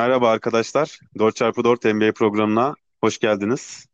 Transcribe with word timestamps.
Merhaba 0.00 0.30
arkadaşlar. 0.30 0.98
4x4 1.16 1.94
NBA 1.94 2.12
programına 2.12 2.74
hoş 3.00 3.18
geldiniz. 3.18 3.86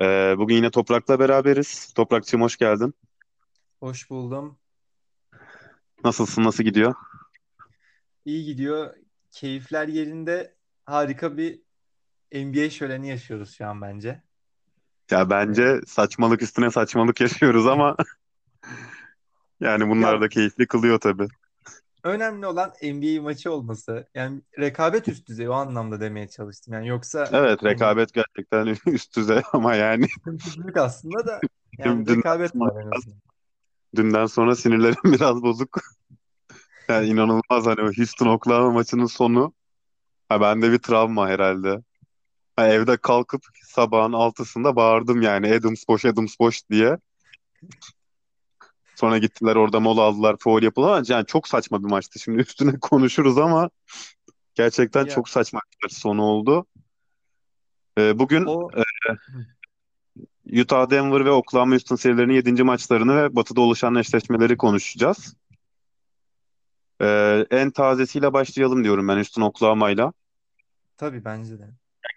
Ee, 0.00 0.34
bugün 0.38 0.54
yine 0.54 0.70
Toprak'la 0.70 1.20
beraberiz. 1.20 1.92
Toprakçığım 1.94 2.42
hoş 2.42 2.56
geldin. 2.56 2.94
Hoş 3.80 4.10
buldum. 4.10 4.58
Nasılsın, 6.04 6.44
nasıl 6.44 6.64
gidiyor? 6.64 6.94
İyi 8.24 8.44
gidiyor. 8.44 8.94
Keyifler 9.32 9.88
yerinde. 9.88 10.54
Harika 10.84 11.36
bir 11.36 11.60
NBA 12.32 12.70
şöleni 12.70 13.08
yaşıyoruz 13.08 13.54
şu 13.56 13.66
an 13.66 13.82
bence. 13.82 14.22
Ya 15.10 15.30
bence 15.30 15.80
saçmalık 15.86 16.42
üstüne 16.42 16.70
saçmalık 16.70 17.20
yaşıyoruz 17.20 17.66
ama 17.66 17.96
yani 19.60 19.88
bunlar 19.88 20.14
ya 20.14 20.20
da 20.20 20.28
keyifli 20.28 20.66
kılıyor 20.66 21.00
tabii. 21.00 21.28
Önemli 22.06 22.46
olan 22.46 22.72
NBA 22.82 23.22
maçı 23.22 23.52
olması. 23.52 24.08
Yani 24.14 24.40
rekabet 24.58 25.08
üst 25.08 25.28
düzey 25.28 25.48
o 25.48 25.52
anlamda 25.52 26.00
demeye 26.00 26.28
çalıştım. 26.28 26.74
Yani 26.74 26.88
yoksa 26.88 27.28
Evet, 27.32 27.64
rekabet 27.64 28.12
gerçekten 28.12 28.66
üst 28.92 29.16
düzey 29.16 29.42
ama 29.52 29.74
yani 29.74 30.06
büyük 30.26 30.76
aslında 30.76 31.26
da 31.26 31.40
yani 31.78 32.06
dünden 32.06 32.18
rekabet 32.18 32.52
sonra, 32.52 32.74
var 32.74 32.82
en 32.82 32.96
azından. 32.96 33.20
dünden 33.96 34.26
sonra 34.26 34.56
sinirlerim 34.56 34.96
biraz 35.12 35.42
bozuk. 35.42 35.80
Yani 36.88 37.08
inanılmaz 37.08 37.66
hani 37.66 37.80
o 37.80 37.92
Houston 37.96 38.26
Oklahoma 38.26 38.70
maçının 38.70 39.06
sonu. 39.06 39.52
Ha, 40.28 40.40
bende 40.40 40.72
bir 40.72 40.78
travma 40.78 41.28
herhalde. 41.28 41.82
Ha, 42.56 42.68
evde 42.68 42.96
kalkıp 42.96 43.42
sabahın 43.64 44.12
altısında 44.12 44.76
bağırdım 44.76 45.22
yani 45.22 45.54
Adams 45.54 45.84
boş 45.88 46.04
Adams 46.04 46.34
boş 46.40 46.70
diye. 46.70 46.98
Sonra 48.96 49.18
gittiler 49.18 49.56
orada 49.56 49.80
mola 49.80 50.02
aldılar 50.02 50.36
faul 50.38 50.62
yapıldı 50.62 50.86
ama 50.86 51.02
yani 51.08 51.26
çok 51.26 51.48
saçma 51.48 51.84
bir 51.84 51.90
maçtı. 51.90 52.18
Şimdi 52.18 52.42
üstüne 52.42 52.78
konuşuruz 52.80 53.38
ama 53.38 53.70
gerçekten 54.54 55.04
Ya 55.04 55.08
çok 55.14 55.28
saçma 55.28 55.60
bir 55.84 55.88
sonu 55.88 56.22
oldu. 56.22 56.66
Ee, 57.98 58.18
bugün 58.18 58.44
o 58.46 58.70
e, 58.76 58.82
Utah 60.60 60.90
Denver 60.90 61.24
ve 61.24 61.30
Oklahoma 61.30 61.72
Houston 61.72 61.96
serilerinin 61.96 62.34
7. 62.34 62.62
maçlarını 62.62 63.16
ve 63.16 63.36
Batı'da 63.36 63.60
oluşan 63.60 63.94
eşleşmeleri 63.94 64.56
konuşacağız. 64.56 65.36
Ee, 67.00 67.46
en 67.50 67.70
tazesiyle 67.70 68.32
başlayalım 68.32 68.84
diyorum 68.84 69.08
ben 69.08 69.16
Houston 69.16 69.42
Oklahoma'yla. 69.42 70.12
tabii 70.96 71.24
bence 71.24 71.58
de. 71.58 71.68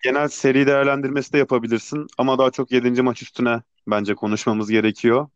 Genel 0.04 0.28
seri 0.28 0.68
değerlendirmesi 0.68 1.34
de 1.34 1.38
yapabilirsin 1.38 2.08
ama 2.18 2.38
daha 2.38 2.52
çok 2.52 2.72
7. 2.72 3.02
maç 3.02 3.22
üstüne 3.22 3.62
bence 3.88 4.16
konuşmamız 4.16 4.70
gerekiyor. 4.70 5.28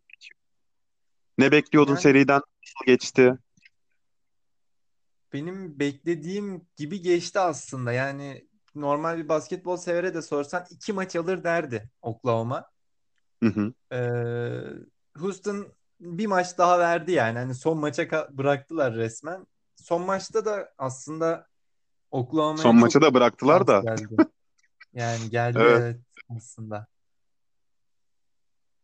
Ne 1.38 1.52
bekliyordun 1.52 1.92
Yani 1.92 2.02
seriden? 2.02 2.42
Nasıl 2.64 2.86
geçti? 2.86 3.38
benim 5.34 5.80
beklediğim 5.80 6.68
gibi 6.78 7.02
geçti 7.02 7.40
aslında. 7.40 7.92
Yani 7.92 8.48
normal 8.76 9.18
bir 9.18 9.30
basketbol 9.30 9.78
severe 9.78 10.14
de 10.14 10.22
sorsan 10.22 10.66
iki 10.70 10.94
maç 10.94 11.16
alır 11.16 11.44
derdi 11.44 11.90
Oklahoma. 12.02 12.66
Hı 13.44 13.50
hı. 13.50 13.74
Ee, 13.92 14.00
Houston 15.18 15.68
bir 16.00 16.28
maç 16.28 16.58
daha 16.58 16.80
verdi 16.80 17.12
yani. 17.12 17.38
Hani 17.40 17.56
son 17.56 17.78
maça 17.78 18.04
ka- 18.04 18.38
bıraktılar 18.38 18.96
resmen. 18.96 19.48
Son 19.76 20.02
maçta 20.02 20.46
da 20.46 20.74
aslında 20.78 21.48
Son 22.12 22.20
Oklahoma'ya 22.20 22.74
maçı 22.74 22.94
çok 22.94 23.02
da 23.02 23.14
bıraktılar 23.14 23.58
şans 23.60 23.68
da. 23.68 23.82
geldi. 23.82 24.18
Yani 24.94 25.30
geldi 25.30 25.58
Evet. 25.60 25.82
evet 25.82 26.02
aslında. 26.38 26.88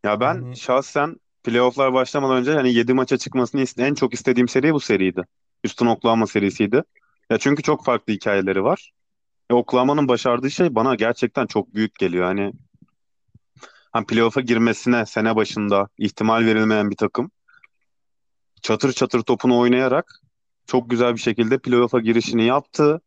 Ya 0.04 0.20
ben 0.20 0.34
Yani 0.36 0.58
şahsen 0.58 1.16
playofflar 1.44 1.94
başlamadan 1.94 2.38
önce 2.38 2.54
hani 2.54 2.74
7 2.74 2.94
maça 2.94 3.18
çıkmasını 3.18 3.66
en 3.78 3.94
çok 3.94 4.14
istediğim 4.14 4.48
seri 4.48 4.74
bu 4.74 4.80
seriydi. 4.80 5.24
Houston 5.66 5.88
Oklahoma 5.88 6.28
serisiydi. 6.28 6.84
Ya 7.30 7.38
çünkü 7.38 7.64
çok 7.64 7.86
farklı 7.86 8.14
hikayeleri 8.14 8.64
var. 8.64 8.92
E, 9.50 9.54
Oklahoma'nın 9.54 10.08
başardığı 10.08 10.52
şey 10.52 10.76
bana 10.76 10.96
gerçekten 10.96 11.46
çok 11.48 11.76
büyük 11.76 11.96
geliyor. 11.96 12.26
Hani 12.26 12.54
hani 13.92 14.06
playoff'a 14.06 14.42
girmesine 14.42 15.06
sene 15.06 15.36
başında 15.36 15.90
ihtimal 15.98 16.46
verilmeyen 16.46 16.92
bir 16.92 16.96
takım 16.96 17.32
çatır 18.62 18.94
çatır 18.94 19.22
topunu 19.22 19.60
oynayarak 19.60 20.22
çok 20.68 20.90
güzel 20.90 21.16
bir 21.16 21.20
şekilde 21.20 21.58
playoff'a 21.58 22.00
girişini 22.00 22.46
yaptı 22.46 23.02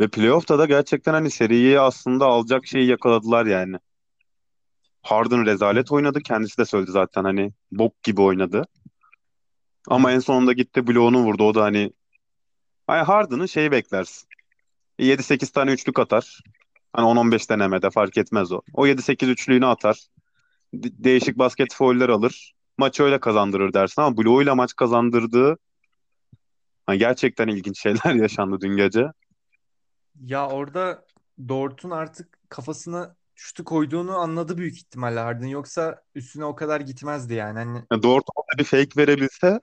ve 0.00 0.08
playoff'ta 0.08 0.58
da 0.58 0.66
gerçekten 0.66 1.12
hani 1.12 1.30
seriyi 1.30 1.80
aslında 1.80 2.26
alacak 2.26 2.66
şeyi 2.66 2.86
yakaladılar 2.86 3.46
yani. 3.46 3.76
Harden 5.04 5.46
rezalet 5.46 5.92
oynadı. 5.92 6.20
Kendisi 6.20 6.58
de 6.58 6.64
söyledi 6.64 6.90
zaten 6.90 7.24
hani 7.24 7.52
bok 7.72 8.02
gibi 8.02 8.22
oynadı. 8.22 8.64
Ama 9.88 10.12
en 10.12 10.18
sonunda 10.18 10.52
gitti 10.52 10.86
bloğunu 10.86 11.18
vurdu. 11.22 11.44
O 11.44 11.54
da 11.54 11.62
hani 11.62 11.92
hani 12.86 13.02
Harden'ın 13.02 13.46
şeyi 13.46 13.70
beklersin. 13.70 14.28
7-8 14.98 15.52
tane 15.52 15.72
üçlük 15.72 15.98
atar. 15.98 16.40
Hani 16.92 17.06
10-15 17.06 17.50
denemede 17.50 17.90
fark 17.90 18.16
etmez 18.18 18.52
o. 18.52 18.60
O 18.72 18.86
7-8 18.86 19.28
üçlüğünü 19.28 19.66
atar. 19.66 19.98
De- 20.74 21.04
değişik 21.04 21.38
basket 21.38 21.74
fauller 21.74 22.08
alır. 22.08 22.54
Maçı 22.78 23.02
öyle 23.02 23.20
kazandırır 23.20 23.72
dersin 23.72 24.02
ama 24.02 24.16
bloğuyla 24.16 24.54
maç 24.54 24.76
kazandırdığı 24.76 25.58
hani 26.86 26.98
gerçekten 26.98 27.48
ilginç 27.48 27.82
şeyler 27.82 28.14
yaşandı 28.22 28.60
dün 28.60 28.76
gece. 28.76 29.06
Ya 30.26 30.48
orada 30.48 31.04
Dort'un 31.48 31.90
artık 31.90 32.38
kafasına 32.48 33.16
şutu 33.34 33.64
koyduğunu 33.64 34.18
anladı 34.18 34.58
büyük 34.58 34.76
ihtimalle 34.76 35.20
Harden. 35.20 35.46
Yoksa 35.46 36.02
üstüne 36.14 36.44
o 36.44 36.54
kadar 36.56 36.80
gitmezdi 36.80 37.34
yani. 37.34 37.58
Hani 37.58 37.82
Yani 37.92 38.02
Dortmund 38.02 38.58
bir 38.58 38.64
fake 38.64 38.90
verebilse 38.96 39.60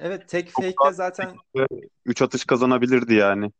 evet 0.00 0.28
tek 0.28 0.46
çok 0.46 0.54
fake 0.54 0.68
de 0.68 0.74
rahat 0.84 0.96
zaten 0.96 1.36
bir 1.54 1.66
3 2.04 2.22
atış 2.22 2.44
kazanabilirdi 2.44 3.14
yani. 3.14 3.52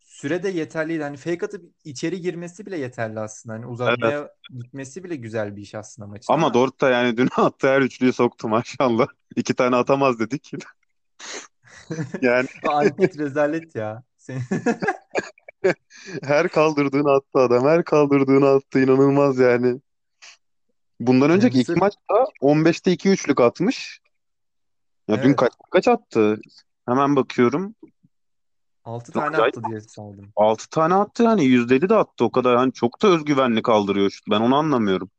süre 0.00 0.42
de 0.42 0.48
yeterliydi. 0.48 1.02
Hani 1.02 1.16
fake 1.16 1.46
atıp 1.46 1.64
içeri 1.84 2.20
girmesi 2.20 2.66
bile 2.66 2.78
yeterli 2.78 3.20
aslında. 3.20 3.54
Hani 3.54 3.62
Evet. 3.64 3.72
uzatmaya 3.72 4.30
gitmesi 4.50 5.04
bile 5.04 5.16
güzel 5.16 5.56
bir 5.56 5.62
iş 5.62 5.74
aslında 5.74 6.08
maçın 6.08 6.32
Ama 6.32 6.54
Dort 6.54 6.80
da 6.80 6.90
yani 6.90 7.16
dün 7.16 7.28
attığı 7.36 7.68
her 7.68 7.80
üçlüyü 7.80 8.12
soktu 8.12 8.48
maşallah. 8.48 9.06
İki 9.36 9.54
tane 9.54 9.76
atamaz 9.76 10.18
dedik. 10.18 10.52
Yani 12.22 12.48
anket 12.68 13.18
rezalet 13.18 13.74
ya. 13.74 14.02
Sen... 14.16 14.42
her 16.22 16.48
kaldırdığını 16.48 17.10
attı 17.10 17.38
adam. 17.38 17.64
Her 17.64 17.84
kaldırdığını 17.84 18.48
attı. 18.48 18.80
inanılmaz 18.80 19.38
yani. 19.38 19.80
Bundan 21.00 21.30
önceki 21.30 21.56
Yani 21.56 21.62
iki 21.62 21.74
maçta 21.74 22.14
15'te 22.42 22.92
2 22.92 23.08
üçlük 23.08 23.40
atmış. 23.40 24.00
Ya 25.08 25.22
dün 25.22 25.28
evet 25.28 25.36
kaç 25.36 25.52
kaç 25.70 25.88
attı? 25.88 26.40
Hemen 26.86 27.16
bakıyorum. 27.16 27.74
6 28.84 29.12
Dün 29.12 29.20
tane 29.20 29.36
Acayip 29.36 29.58
attı 29.58 29.68
diye 29.68 29.80
saydım. 29.80 30.32
6 30.36 30.70
tane 30.70 30.94
attı 30.94 31.22
yani 31.22 31.44
%50 31.44 31.88
de 31.88 31.94
attı 31.94 32.24
o 32.24 32.30
kadar. 32.30 32.56
Hani 32.56 32.72
çok 32.72 33.02
da 33.02 33.08
özgüvenli 33.08 33.62
kaldırıyor 33.62 34.10
şut. 34.10 34.24
Ben 34.30 34.40
onu 34.40 34.56
anlamıyorum. 34.56 35.10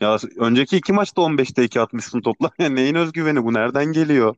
Ya 0.00 0.18
önceki 0.36 0.76
iki 0.76 0.92
maçta 0.92 1.22
15'te 1.22 1.64
2 1.64 1.80
atmışsın 1.80 2.20
toplam. 2.20 2.50
Ya 2.58 2.68
neyin 2.68 2.94
özgüveni 2.94 3.44
bu? 3.44 3.54
Nereden 3.54 3.84
geliyor? 3.84 4.36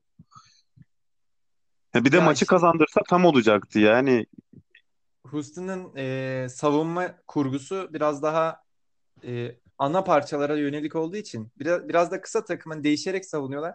Ya 1.96 2.04
bir 2.04 2.12
de 2.12 2.16
Ya 2.16 2.24
maçı 2.24 2.36
işte 2.36 2.46
kazandırsa 2.46 3.00
tam 3.08 3.24
olacaktı. 3.24 3.78
Yani 3.78 4.26
Houston'ın 5.26 5.96
e, 5.96 6.46
savunma 6.48 7.16
kurgusu 7.26 7.88
biraz 7.92 8.22
daha 8.22 8.62
e, 9.24 9.56
ana 9.78 10.04
parçalara 10.04 10.56
yönelik 10.56 10.96
olduğu 10.96 11.16
için 11.16 11.52
biraz, 11.58 11.88
biraz 11.88 12.10
da 12.10 12.20
kısa 12.20 12.44
takımın 12.44 12.84
değişerek 12.84 13.26
savunuyorlar. 13.26 13.74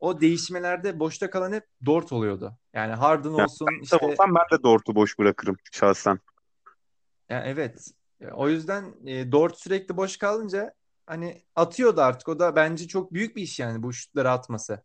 O 0.00 0.20
değişmelerde 0.20 1.00
boşta 1.00 1.30
kalan 1.30 1.52
hep 1.52 1.64
Dort 1.86 2.12
oluyordu. 2.12 2.56
Yani 2.74 2.92
Harden 2.92 3.30
yani 3.30 3.42
olsun 3.44 3.68
ben 3.68 3.82
işte 3.82 3.96
olsam 3.96 4.34
ben 4.34 4.58
de 4.58 4.62
Dort'u 4.62 4.94
boş 4.94 5.18
bırakırım 5.18 5.56
şahsen. 5.72 6.18
ya 7.28 7.42
evet. 7.46 7.90
Ya 8.20 8.30
O 8.34 8.48
yüzden 8.48 8.94
e, 9.06 9.32
Dort 9.32 9.58
sürekli 9.58 9.96
boş 9.96 10.16
kalınca 10.16 10.74
hani 11.06 11.42
atıyordu 11.54 12.00
artık. 12.00 12.28
O 12.28 12.38
da 12.38 12.56
bence 12.56 12.88
çok 12.88 13.12
büyük 13.12 13.36
bir 13.36 13.42
iş 13.42 13.58
yani 13.58 13.82
bu 13.82 13.92
şutları 13.92 14.30
atması. 14.30 14.82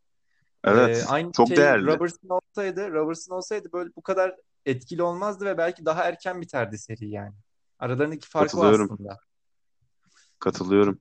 Evet. 0.63 1.05
aynı 1.09 1.31
Çok 1.31 1.47
şey 1.47 1.57
değerli. 1.57 1.87
Robertson 1.87 2.29
olsaydı, 2.29 2.91
Robertson 2.91 3.35
olsaydı 3.35 3.69
böyle 3.73 3.89
bu 3.95 4.01
kadar 4.01 4.35
etkili 4.65 5.03
olmazdı 5.03 5.45
ve 5.45 5.57
belki 5.57 5.85
daha 5.85 6.03
erken 6.03 6.41
biterdi 6.41 6.77
seri 6.77 7.09
yani. 7.09 7.33
Aralarındaki 7.79 8.29
fark 8.29 8.55
o 8.55 8.57
Katılıyorum. 8.57 8.93
aslında. 8.93 9.17
Katılıyorum. 10.39 10.99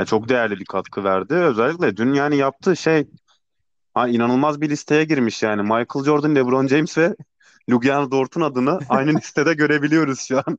Ya 0.00 0.06
çok 0.06 0.28
değerli 0.28 0.60
bir 0.60 0.64
katkı 0.64 1.04
verdi. 1.04 1.34
Özellikle 1.34 1.96
dün 1.96 2.14
yani 2.14 2.36
yaptığı 2.36 2.76
şey 2.76 3.08
ha, 3.94 4.08
inanılmaz 4.08 4.60
bir 4.60 4.70
listeye 4.70 5.04
girmiş 5.04 5.42
yani. 5.42 5.62
Michael 5.62 6.04
Jordan, 6.04 6.34
LeBron 6.34 6.66
James 6.66 6.98
ve 6.98 7.16
Luguentz 7.70 8.10
Dort'un 8.10 8.40
adını 8.40 8.78
aynı 8.88 9.14
listede 9.18 9.54
görebiliyoruz 9.54 10.20
şu 10.20 10.38
an. 10.38 10.58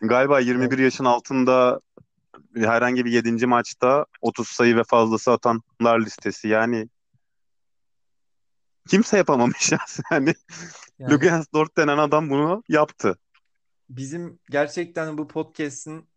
Galiba 0.00 0.40
21 0.40 0.70
Yani 0.70 0.82
yaşın 0.82 1.04
altında 1.04 1.80
herhangi 2.56 3.04
bir 3.04 3.12
7. 3.12 3.46
maçta 3.46 4.06
30 4.20 4.48
sayı 4.48 4.76
ve 4.76 4.84
fazlası 4.84 5.32
atanlar 5.32 6.00
listesi. 6.00 6.48
Yani 6.48 6.88
kimse 8.88 9.16
yapamamış 9.16 9.72
ya. 9.72 9.78
Yani 10.10 10.34
yani 10.98 11.12
Luguentz 11.12 11.46
Dort 11.54 11.76
denen 11.76 11.98
adam 11.98 12.30
bunu 12.30 12.62
yaptı. 12.68 13.18
bizim 13.90 14.38
gerçekten 14.50 15.18
bu 15.18 15.28
podcast'in 15.28 16.08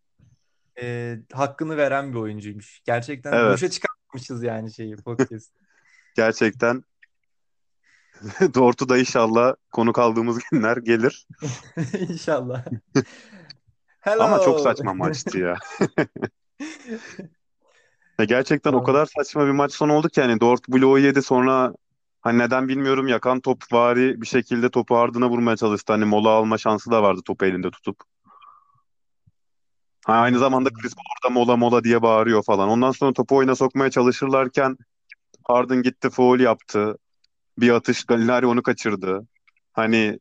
e, 0.80 1.16
hakkını 1.32 1.76
veren 1.76 2.12
bir 2.12 2.18
oyuncuymuş. 2.18 2.80
Gerçekten 2.84 3.32
boşa 3.32 3.66
Evet. 3.66 3.72
çıkartmışız 3.72 4.42
yani 4.42 4.72
şeyi 4.72 4.96
podcast. 4.96 5.52
Gerçekten 6.16 6.84
Dort'u 8.54 8.88
da 8.88 8.98
inşallah 8.98 9.54
konu 9.72 9.92
kaldığımız 9.92 10.38
günler 10.50 10.76
gelir. 10.76 11.26
İnşallah. 11.98 12.64
Ama 14.18 14.40
çok 14.40 14.54
Hello. 14.54 14.62
saçma 14.62 14.94
maçtı 14.94 15.38
ya. 15.38 15.54
Ya 18.18 18.24
gerçekten 18.24 18.72
o 18.72 18.84
kadar 18.84 19.06
saçma 19.06 19.46
bir 19.46 19.50
maç 19.50 19.72
sonu 19.72 19.92
oldu 19.92 20.08
ki 20.08 20.20
yani 20.20 20.40
Dort 20.40 20.68
bloğu 20.68 20.98
yedi 20.98 21.22
sonra 21.22 21.74
hani 22.20 22.38
neden 22.38 22.68
bilmiyorum 22.68 23.08
yakan 23.08 23.40
top 23.40 23.72
vari 23.72 24.20
bir 24.20 24.26
şekilde 24.26 24.70
topu 24.70 24.96
ardına 24.96 25.30
vurmaya 25.30 25.56
çalıştı. 25.56 25.92
Hani 25.92 26.04
mola 26.04 26.28
alma 26.28 26.58
şansı 26.58 26.90
da 26.90 27.02
vardı 27.02 27.20
topu 27.24 27.44
elinde 27.44 27.70
tutup. 27.70 27.96
Ha, 30.06 30.12
aynı 30.12 30.38
zamanda 30.38 30.70
Chris 30.70 30.94
Paul 30.94 31.04
orada 31.16 31.34
mola 31.34 31.56
mola 31.56 31.84
diye 31.84 32.02
bağırıyor 32.02 32.42
falan. 32.42 32.68
Ondan 32.68 32.92
sonra 32.92 33.12
topu 33.12 33.36
oyuna 33.36 33.54
sokmaya 33.54 33.90
çalışırlarken 33.90 34.76
Harden 35.48 35.82
gitti 35.82 36.10
foul 36.10 36.40
yaptı. 36.40 36.98
Bir 37.58 37.70
atış 37.70 38.04
Gallinari 38.04 38.46
onu 38.46 38.62
kaçırdı. 38.62 39.26
Hani 39.72 40.18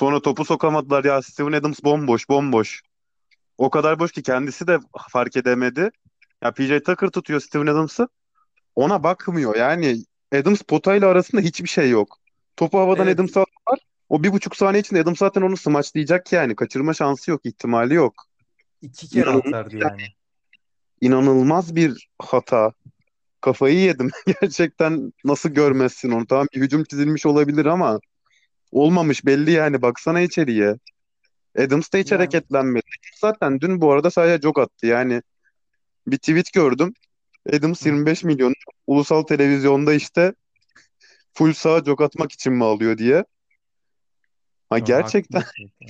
sonra 0.00 0.22
topu 0.22 0.44
sokamadılar 0.44 1.04
ya 1.04 1.22
Steven 1.22 1.52
Adams 1.52 1.84
bomboş 1.84 2.28
bomboş. 2.28 2.82
O 3.58 3.70
kadar 3.70 3.98
boş 3.98 4.12
ki 4.12 4.22
kendisi 4.22 4.66
de 4.66 4.78
fark 5.10 5.36
edemedi. 5.36 5.90
Ya 6.42 6.52
PJ 6.52 6.68
Tucker 6.86 7.08
tutuyor 7.08 7.40
Steven 7.40 7.66
Adams'ı. 7.66 8.08
Ona 8.74 9.02
bakmıyor. 9.02 9.56
Yani 9.56 9.96
Adams 10.34 10.62
potayla 10.62 11.08
arasında 11.08 11.40
hiçbir 11.40 11.68
şey 11.68 11.90
yok. 11.90 12.18
Topu 12.56 12.78
havadan 12.78 13.06
Evet, 13.06 13.14
Adams'a 13.14 13.40
attılar. 13.40 13.78
O 14.08 14.22
bir 14.22 14.32
buçuk 14.32 14.56
saniye 14.56 14.80
içinde 14.80 15.00
Adams 15.00 15.18
zaten 15.18 15.42
onu 15.42 15.56
smaçlayacak 15.56 16.32
yani. 16.32 16.56
Kaçırma 16.56 16.94
şansı 16.94 17.30
yok, 17.30 17.40
ihtimali 17.46 17.94
yok. 17.94 18.14
iki 18.82 19.08
kere 19.08 19.22
İnanılmaz, 19.22 19.46
atardı 19.46 19.76
yani. 19.76 20.02
inanılmaz 21.00 21.76
bir 21.76 22.08
hata. 22.18 22.72
Kafayı 23.40 23.78
yedim. 23.78 24.10
Gerçekten 24.40 25.12
nasıl 25.24 25.48
görmezsin 25.48 26.10
onu? 26.10 26.26
Tamam 26.26 26.46
bir 26.54 26.60
hücum 26.60 26.84
çizilmiş 26.84 27.26
olabilir 27.26 27.66
ama 27.66 28.00
olmamış 28.72 29.26
belli 29.26 29.50
yani. 29.50 29.82
Baksana 29.82 30.20
içeriye. 30.20 30.76
Adams 31.58 31.92
da 31.92 31.98
hiç 31.98 32.12
Yani 32.12 32.18
hareketlenmedi. 32.18 32.86
Zaten 33.20 33.60
dün 33.60 33.80
bu 33.80 33.92
arada 33.92 34.10
sadece 34.10 34.42
jog 34.42 34.58
attı. 34.58 34.86
Yani 34.86 35.22
bir 36.06 36.18
tweet 36.18 36.52
gördüm. 36.52 36.94
Adams 37.48 37.84
hı, 37.84 37.88
25 37.88 38.24
milyon 38.24 38.54
ulusal 38.86 39.22
televizyonda 39.22 39.94
işte 39.94 40.34
full 41.34 41.52
sağa 41.52 41.84
jog 41.84 42.02
atmak 42.02 42.32
için 42.32 42.52
mi 42.52 42.64
alıyor 42.64 42.98
diye. 42.98 43.24
Ha 44.70 44.78
yo, 44.78 44.84
gerçekten 44.84 45.42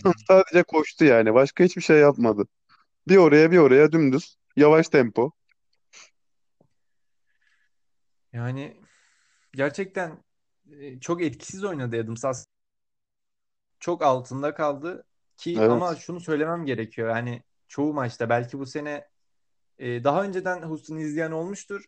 yani. 0.05 0.15
sadece 0.29 0.63
koştu 0.63 1.05
yani. 1.05 1.35
Başka 1.35 1.65
hiçbir 1.65 1.83
şey 1.83 1.99
yapmadı. 1.99 2.47
Bir 3.09 3.17
oraya 3.17 3.51
bir 3.51 3.59
oraya 3.59 3.93
dümdüz. 3.93 4.37
Yavaş 4.57 4.89
tempo. 4.89 5.33
Yani 8.33 8.77
gerçekten 9.53 10.25
e, 10.73 11.01
çok 11.01 11.23
etkisiz 11.23 11.65
oynadı 11.65 12.01
Adams. 12.01 12.47
Çok 13.81 14.03
altında 14.03 14.55
kaldı 14.55 15.05
ki 15.37 15.61
ama 15.61 15.89
Evet. 15.89 15.99
şunu 15.99 16.21
söylemem 16.21 16.65
gerekiyor. 16.65 17.09
Yani 17.09 17.43
çoğu 17.69 17.93
maçta 17.93 18.29
belki 18.29 18.59
bu 18.59 18.67
sene 18.67 19.09
e, 19.79 20.05
daha 20.05 20.25
önceden 20.25 20.63
Houston'ı 20.63 21.01
izleyen 21.01 21.31
olmuştur. 21.31 21.85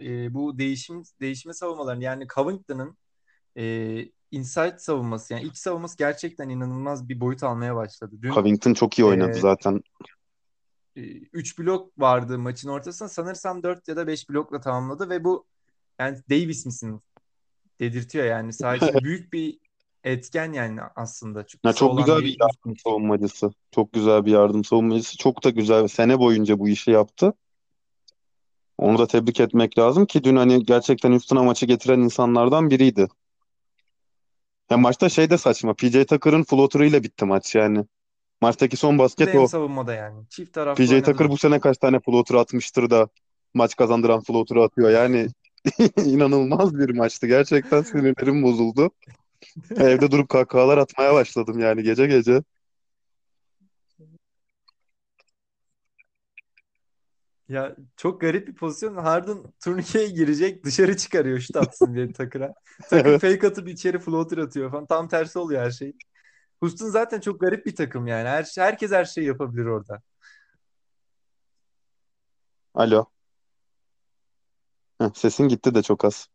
E, 0.00 0.34
bu 0.34 0.58
değişim 0.58 1.02
değişme 1.20 1.54
savunmalarını 1.54 2.04
yani 2.04 2.26
Covington'ın 2.34 2.98
e, 3.56 3.96
inside 4.30 4.78
savunması 4.78 5.32
yani 5.32 5.44
ilk 5.44 5.58
savunması 5.58 5.98
gerçekten 5.98 6.48
inanılmaz 6.48 7.08
bir 7.08 7.20
boyut 7.20 7.42
almaya 7.42 7.76
başladı. 7.76 8.16
Dün 8.22 8.32
Covington 8.32 8.74
çok 8.74 8.98
iyi 8.98 9.04
oynadı 9.04 9.36
e, 9.36 9.40
zaten. 9.40 9.82
3 10.96 11.58
blok 11.58 11.98
vardı 11.98 12.38
maçın 12.38 12.68
ortasında. 12.68 13.08
Sanırsam 13.08 13.62
4 13.62 13.88
ya 13.88 13.96
da 13.96 14.06
5 14.06 14.30
blokla 14.30 14.60
tamamladı 14.60 15.10
ve 15.10 15.24
bu 15.24 15.46
yani 15.98 16.18
Davis 16.30 16.66
misin 16.66 17.00
dedirtiyor 17.80 18.24
yani. 18.24 18.48
İçinde 18.48 18.94
büyük 19.04 19.32
bir 19.32 19.58
etken 20.04 20.52
yani 20.52 20.80
aslında. 20.96 21.46
Çok 21.46 21.64
Ya 21.64 21.72
çok 21.72 21.98
güzel 21.98 22.18
bir 22.18 22.36
yardım 22.40 22.72
için. 22.72 22.82
savunmacısı. 22.90 23.52
Çok 23.70 23.92
güzel 23.92 24.24
bir 24.26 24.32
yardım 24.32 24.64
savunmacısı. 24.64 25.16
Çok 25.18 25.44
da 25.44 25.50
güzel. 25.50 25.88
Sene 25.88 26.18
boyunca 26.18 26.58
bu 26.58 26.68
işi 26.68 26.90
yaptı. 26.90 27.34
Onu 28.78 28.98
da 28.98 29.06
tebrik 29.06 29.40
etmek 29.40 29.78
lazım 29.78 30.06
ki 30.06 30.24
dün 30.24 30.36
hani 30.36 30.64
gerçekten 30.64 31.12
üstüne 31.12 31.40
maçı 31.40 31.66
getiren 31.66 32.00
insanlardan 32.00 32.70
biriydi. 32.70 33.08
Ya 34.70 34.76
maçta 34.76 35.08
şey 35.08 35.30
de 35.30 35.38
saçma. 35.38 35.74
PJ 35.74 36.04
Tucker'ın 36.06 36.42
floater'ıyla 36.42 37.02
bitti 37.02 37.24
maç 37.24 37.54
yani. 37.54 37.84
Maçtaki 38.40 38.76
son 38.76 38.98
basket 38.98 39.28
hem 39.28 39.40
o. 39.40 39.46
savunmada 39.46 39.94
yani. 39.94 40.26
Çift 40.28 40.52
taraflı 40.52 40.84
PJ 40.84 40.88
Tucker 40.88 41.06
oynadılar. 41.06 41.30
bu 41.30 41.38
sene 41.38 41.60
kaç 41.60 41.78
tane 41.78 42.00
floater 42.00 42.34
atmıştır 42.34 42.90
da 42.90 43.08
maç 43.54 43.76
kazandıran 43.76 44.20
floater'ı 44.20 44.62
atıyor. 44.62 44.90
Yani 44.90 45.26
inanılmaz 46.04 46.78
bir 46.78 46.96
maçtı. 46.96 47.26
Gerçekten 47.26 47.82
sinirlerim 47.82 48.42
bozuldu. 48.42 48.90
Evde 49.76 50.10
durup 50.10 50.28
kahkahalar 50.28 50.78
atmaya 50.78 51.14
başladım 51.14 51.58
yani 51.58 51.82
gece 51.82 52.06
gece. 52.06 52.42
Ya 57.48 57.76
çok 57.96 58.20
garip 58.20 58.48
bir 58.48 58.54
pozisyon. 58.54 58.96
Harden 58.96 59.38
turnikeye 59.64 60.08
girecek 60.08 60.64
dışarı 60.64 60.96
çıkarıyor 60.96 61.40
şut 61.40 61.56
atsın 61.56 61.94
diye 61.94 62.12
Tucker'a. 62.12 62.54
Tucker 62.82 63.06
Evet. 63.06 63.20
fake 63.20 63.46
atıp 63.46 63.68
içeri 63.68 63.98
floater 63.98 64.38
atıyor 64.38 64.70
falan. 64.70 64.86
Tam 64.86 65.08
tersi 65.08 65.38
oluyor 65.38 65.62
her 65.62 65.70
şey. 65.70 65.92
Houston 66.60 66.88
zaten 66.88 67.20
çok 67.20 67.40
garip 67.40 67.66
bir 67.66 67.76
takım 67.76 68.06
yani. 68.06 68.28
Her, 68.28 68.46
herkes 68.56 68.90
her 68.92 69.04
şeyi 69.04 69.26
yapabilir 69.26 69.64
orada. 69.64 70.02
Alo. 72.74 73.06
Heh, 75.00 75.10
sesin 75.14 75.48
gitti 75.48 75.74
de 75.74 75.82
çok 75.82 76.04
az. 76.04 76.28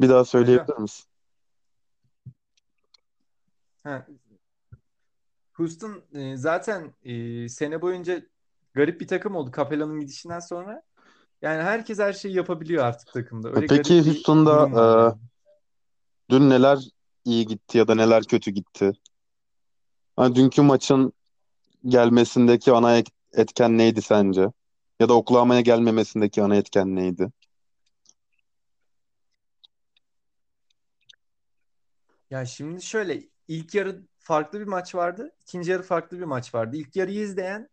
Bir 0.00 0.08
daha 0.08 0.18
Alo. 0.18 0.24
söyleyebilir 0.24 0.76
misin? 0.78 1.04
Houston 5.52 6.02
e, 6.14 6.36
zaten 6.36 6.94
e, 7.02 7.48
sene 7.48 7.82
boyunca 7.82 8.22
garip 8.74 9.00
bir 9.00 9.08
takım 9.08 9.34
oldu 9.36 9.50
Capella'nın 9.56 10.00
gidişinden 10.00 10.40
sonra. 10.40 10.82
Yani 11.42 11.62
herkes 11.62 11.98
her 11.98 12.12
şeyi 12.12 12.36
yapabiliyor 12.36 12.84
artık 12.84 13.12
takımda. 13.12 13.48
E 13.48 13.52
Öyle 13.52 13.66
Peki 13.66 14.06
Houston'da 14.06 14.68
e, 14.68 14.80
yani. 14.80 15.14
dün 16.30 16.50
neler 16.50 16.78
iyi 17.24 17.46
gitti 17.46 17.78
ya 17.78 17.88
da 17.88 17.94
neler 17.94 18.24
kötü 18.24 18.50
gitti? 18.50 18.92
Ha, 20.16 20.34
dünkü 20.34 20.62
maçın 20.62 21.12
gelmesindeki 21.86 22.72
ana 22.72 23.02
etken 23.32 23.78
neydi 23.78 24.02
sence? 24.02 24.50
Ya 25.00 25.08
da 25.08 25.14
Oklahoma'ya 25.14 25.60
gelmemesindeki 25.60 26.42
ana 26.42 26.56
etken 26.56 26.96
neydi? 26.96 27.30
Ya 32.30 32.46
şimdi 32.46 32.82
şöyle 32.82 33.28
ilk 33.48 33.74
yarı 33.74 34.02
farklı 34.18 34.60
bir 34.60 34.66
maç 34.66 34.94
vardı. 34.94 35.32
ikinci 35.42 35.70
yarı 35.70 35.82
farklı 35.82 36.18
bir 36.18 36.24
maç 36.24 36.54
vardı. 36.54 36.76
İlk 36.76 36.96
yarıyı 36.96 37.20
izleyen 37.20 37.68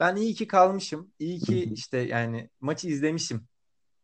ben 0.00 0.16
iyi 0.16 0.34
ki 0.34 0.46
kalmışım. 0.46 1.12
İyi 1.18 1.40
ki 1.40 1.72
işte 1.74 1.98
yani 1.98 2.50
maçı 2.60 2.88
izlemişim. 2.88 3.48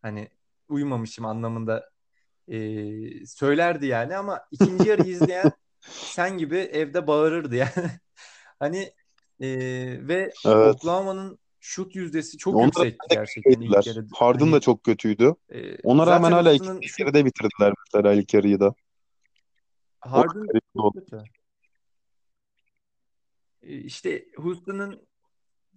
Hani 0.03 0.29
uyumamışım 0.69 1.25
anlamında 1.25 1.91
e, 2.49 3.27
söylerdi 3.27 3.87
yani 3.87 4.17
ama 4.17 4.41
ikinci 4.51 4.89
yarı 4.89 5.03
izleyen 5.07 5.53
sen 6.09 6.39
gibi 6.39 6.57
evde 6.59 7.07
bağırırdı 7.07 7.57
yani. 7.57 7.73
Hani 8.61 8.93
e, 9.41 9.49
ve 10.09 10.33
Evet. 10.47 10.75
Oklahoma'nın 10.75 11.39
şut 11.61 11.97
yüzdesi 11.97 12.39
çok 12.39 12.55
Onlar 12.55 12.67
yüksekti 12.67 13.11
da 13.11 13.15
gerçekten 13.15 13.61
ilk 13.61 13.87
yarı. 13.87 14.07
Harden 14.15 14.41
da 14.41 14.51
Hani 14.51 14.61
çok 14.61 14.85
kötüydü. 14.85 15.35
e, 15.53 15.77
Ona 15.83 16.07
rağmen 16.07 16.33
hala 16.33 16.53
ikinci 16.53 16.89
yarıda 16.99 17.25
bitirdiler 17.25 17.73
mesela 17.87 18.15
ilk 18.15 18.35
yarıyı 18.35 18.61
da. 18.61 18.75
Harden 20.01 20.47
çok 20.77 20.95
kötü. 20.95 21.25
E, 23.63 23.77
işte 23.77 24.25
Houston'ın 24.37 25.07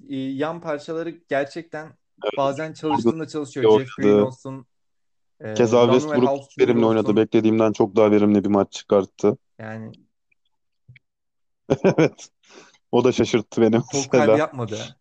e, 0.10 0.16
yan 0.16 0.62
parçaları 0.62 1.10
gerçekten 1.10 1.86
Evet. 2.24 2.38
bazen 2.38 2.74
çalıştığında 2.74 3.28
çalışıyor. 3.28 3.80
Jeff 3.80 3.96
Green 3.98 4.08
oynadı. 4.08 4.26
olsun, 4.26 4.66
e, 5.40 5.54
Keza 5.54 5.86
Westbrook 5.86 6.40
verimli 6.60 6.86
oynadı. 6.86 7.04
olsun. 7.04 7.16
Beklediğimden 7.16 7.72
çok 7.72 7.96
daha 7.96 8.12
verimli 8.12 8.44
bir 8.44 8.50
maç 8.50 8.72
çıkarttı. 8.72 9.38
Yani 9.60 9.92
Evet. 11.84 12.30
O 12.92 13.04
da 13.04 13.12
şaşırttı 13.12 13.62
beni 13.62 13.82
top 13.92 14.12
kaybı 14.12 14.38
yapmadı. 14.38 14.78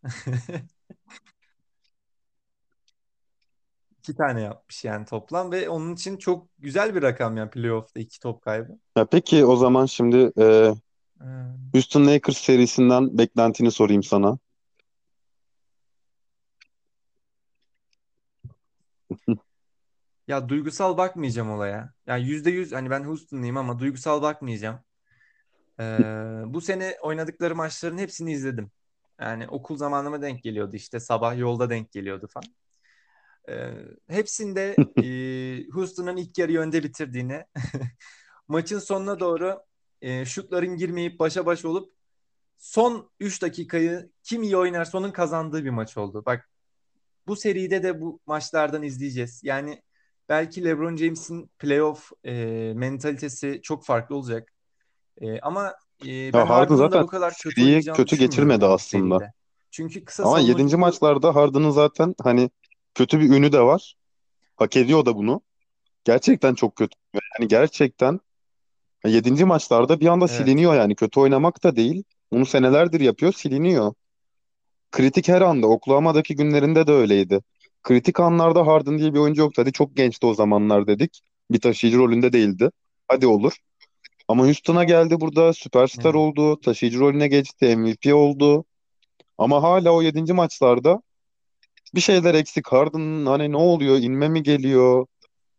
İki 4.00 4.14
tane 4.14 4.40
yapmış 4.40 4.85
yani 4.85 5.07
toplam 5.07 5.52
ve 5.52 5.69
onun 5.69 5.95
için 5.95 6.16
çok 6.16 6.49
güzel 6.59 6.95
bir 6.95 7.02
rakam 7.02 7.37
yani 7.37 7.50
playoff'ta 7.50 8.00
iki 8.00 8.21
top 8.21 8.42
kaybı. 8.42 8.78
Ya 8.97 9.04
peki 9.04 9.45
o 9.45 9.57
zaman 9.57 9.87
şimdi 9.87 10.33
e, 10.38 10.75
Hmm. 11.21 11.71
Houston 11.73 12.07
Lakers 12.07 12.38
serisinden 12.38 13.19
beklentini 13.19 13.71
sorayım 13.71 14.02
sana. 14.02 14.38
Ya 20.28 20.49
duygusal 20.49 20.97
bakmayacağım 20.97 21.50
olaya. 21.50 21.92
Yani 22.07 22.25
yüzde 22.25 22.50
yüz 22.50 22.73
hani 22.73 22.90
ben 22.90 23.04
Houston'lıyım 23.04 23.57
ama 23.57 23.78
duygusal 23.78 24.23
bakmayacağım. 24.23 24.78
Ee, 25.80 25.83
bu 26.47 26.61
sene 26.61 26.97
oynadıkları 27.02 27.57
maçların 27.57 27.99
hepsini 27.99 28.33
izledim. 28.33 28.71
Yani 29.21 29.49
okul 29.49 29.76
zamanıma 29.76 30.23
denk 30.23 30.42
geliyordu 30.42 30.76
işte 30.76 31.00
sabah 31.00 31.38
yolda 31.38 31.71
denk 31.71 31.92
geliyordu 31.92 32.28
falan. 32.30 32.54
Ee, 33.50 33.75
hepsinde 34.09 34.76
e, 35.02 35.07
Houston'ın 35.73 36.16
ilk 36.16 36.38
yarı 36.38 36.61
önde 36.61 36.83
bitirdiğini, 36.83 37.45
maçın 38.49 38.78
sonuna 38.78 39.21
doğru 39.21 39.61
e, 40.02 40.25
şutların 40.25 40.76
girmeyip 40.76 41.19
başa 41.19 41.47
baş 41.47 41.64
olup 41.64 41.92
son 42.59 43.11
3 43.21 43.42
dakikayı 43.42 44.11
kim 44.23 44.42
iyi 44.42 44.57
oynarsa 44.57 44.99
onun 44.99 45.11
kazandığı 45.11 45.64
bir 45.64 45.71
maç 45.71 45.97
oldu. 45.97 46.23
Bak 46.26 46.50
bu 47.26 47.37
seride 47.37 47.83
de 47.83 48.00
bu 48.00 48.21
maçlardan 48.26 48.83
izleyeceğiz. 48.83 49.40
Yani 49.45 49.83
belki 50.28 50.64
LeBron 50.64 50.97
James'in 50.97 51.50
playoff 51.59 52.12
e, 52.25 52.33
mentalitesi 52.76 53.61
çok 53.62 53.85
farklı 53.85 54.16
olacak. 54.16 54.52
E, 55.21 55.40
ama 55.40 55.75
e, 56.07 56.33
ben 56.33 56.38
Ya 56.38 56.49
Harden 56.50 56.75
zaten 56.75 57.02
bu 57.02 57.07
kadar 57.07 57.33
kötü 57.33 58.16
kötü 58.19 58.61
bu 58.61 58.66
aslında. 58.66 59.19
seride. 59.19 59.33
Çünkü 59.71 60.04
kısa 60.04 60.25
Ama 60.25 60.38
7. 60.38 60.52
savunucu 60.52 60.78
maçlarda 60.78 61.35
Harden'ın 61.35 61.71
zaten 61.71 62.14
hani 62.23 62.50
kötü 62.94 63.20
bir 63.20 63.30
ünü 63.30 63.52
de 63.52 63.61
var. 63.61 63.94
Hak 64.56 64.76
ediyor 64.76 65.06
da 65.06 65.16
bunu. 65.16 65.40
Gerçekten 66.04 66.54
çok 66.54 66.76
kötü. 66.76 66.99
Yani 67.14 67.49
gerçekten 67.49 68.20
7. 69.06 69.44
maçlarda 69.44 70.00
bir 70.00 70.06
anda 70.06 70.25
evet 70.25 70.37
siliniyor 70.37 70.75
yani. 70.75 70.94
Kötü 70.94 71.20
oynamak 71.20 71.62
da 71.64 71.76
değil. 71.76 72.04
Bunu 72.32 72.47
senelerdir 72.47 73.00
yapıyor, 73.00 73.32
siliniyor. 73.32 73.94
Kritik 74.92 75.28
her 75.28 75.42
anda. 75.42 75.66
Oklahoma'daki 75.66 76.37
günlerinde 76.37 76.87
de 76.87 76.92
öyleydi. 76.92 77.40
Kritik 77.82 78.20
anlarda 78.20 78.66
Harden 78.66 78.99
diye 78.99 79.14
bir 79.14 79.18
oyuncu 79.18 79.42
yoktu. 79.42 79.62
Hadi 79.62 79.73
çok 79.73 79.97
gençti 79.97 80.26
o 80.26 80.35
zamanlar 80.35 80.87
dedik. 80.87 81.20
Bir 81.50 81.61
taşıyıcı 81.61 81.99
rolünde 81.99 82.32
değildi. 82.32 82.70
Hadi 83.09 83.26
olur. 83.26 83.52
Ama 84.28 84.44
Houston'a 84.44 84.85
geldi 84.85 85.20
burada. 85.20 85.52
Süperstar 85.52 86.04
evet. 86.04 86.14
oldu. 86.14 86.61
Taşıyıcı 86.61 87.00
rolüne 87.00 87.28
geçti. 87.28 87.76
MVP 87.76 88.14
oldu. 88.14 88.64
Ama 89.38 89.62
hala 89.62 89.90
o 89.92 90.02
7. 90.02 90.32
maçlarda 90.32 91.02
bir 91.94 92.00
şeyler 92.00 92.35
eksik. 92.35 92.68
Harden 92.68 93.26
hani 93.26 93.52
ne 93.52 93.56
oluyor? 93.56 93.99
İnme 93.99 94.28
mi 94.28 94.42
geliyor? 94.42 95.06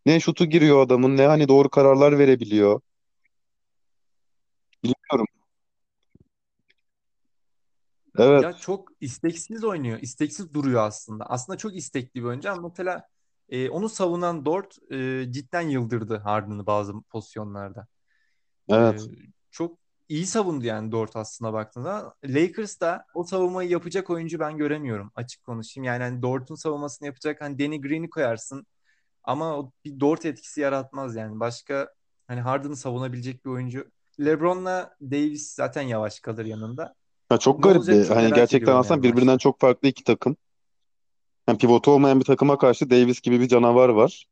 Ne 0.06 0.20
şutu 0.20 0.46
giriyor 0.46 0.82
adamın 0.86 1.18
ne 1.18 1.26
hani 1.28 1.48
doğru 1.48 1.70
kararlar 1.70 2.20
verebiliyor. 2.20 2.82
Bilmiyorum. 4.84 5.26
Evet. 8.18 8.44
Ya 8.44 8.54
çok 8.54 8.90
isteksiz 9.02 9.64
oynuyor. 9.64 10.00
isteksiz 10.02 10.54
duruyor 10.54 10.82
aslında. 10.88 11.26
Aslında 11.26 11.58
çok 11.58 11.76
istekli 11.76 12.20
bir 12.22 12.26
oyuncu 12.28 12.52
ama 12.52 12.68
mesela 12.68 13.08
e, 13.50 13.70
onu 13.70 13.90
savunan 13.90 14.46
Dort 14.46 14.92
e, 14.92 15.26
cidden 15.32 15.62
yıldırdı 15.62 16.18
Harden'ı 16.18 16.66
bazı 16.66 16.94
pozisyonlarda. 17.10 17.88
E, 18.70 18.74
Evet. 18.76 19.02
çok 19.52 19.78
iyi 20.12 20.26
savundu 20.28 20.66
yani 20.66 20.92
Dort 20.92 21.16
aslında 21.16 21.54
baktığında. 21.54 22.14
Lakers'ta 22.26 23.06
o 23.14 23.24
savunmayı 23.24 23.70
yapacak 23.70 24.10
oyuncu 24.10 24.40
ben 24.40 24.58
göremiyorum 24.58 25.12
açık 25.16 25.44
konuşayım. 25.44 25.86
Yani 25.86 26.04
hani 26.04 26.22
Dort'un 26.22 26.56
savunmasını 26.56 27.06
yapacak 27.06 27.42
hani 27.42 27.60
Danny 27.60 27.82
Green'i 27.82 28.10
koyarsın 28.10 28.68
ama 29.24 29.58
o 29.58 29.72
bir 29.86 30.00
Dort 30.00 30.26
etkisi 30.26 30.62
yaratmaz 30.62 31.16
yani. 31.16 31.40
Başka 31.40 31.94
hani 32.28 32.42
Harden'ı 32.42 32.76
savunabilecek 32.76 33.46
bir 33.46 33.50
oyuncu. 33.50 33.92
LeBron'la 34.20 34.96
Davis 35.02 35.54
zaten 35.54 35.82
yavaş 35.82 36.20
kalır 36.20 36.46
yanında. 36.46 36.96
Ya 37.32 37.38
çok 37.38 37.66
Ne 37.66 37.72
garip 37.72 38.08
çok 38.08 38.18
hani 38.18 38.34
gerçekten 38.34 38.76
aslında 38.76 38.94
yani 38.94 39.04
birbirinden 39.04 39.34
maçta. 39.34 39.44
çok 39.44 39.60
farklı 39.60 39.88
iki 39.88 40.04
takım. 40.04 40.38
Yani 41.48 41.58
pivotu 41.58 41.92
olmayan 41.92 42.20
bir 42.20 42.26
takıma 42.26 42.58
karşı 42.58 42.90
Davis 42.90 43.22
gibi 43.22 43.40
bir 43.40 43.48
canavar 43.48 43.90
var. 43.90 44.26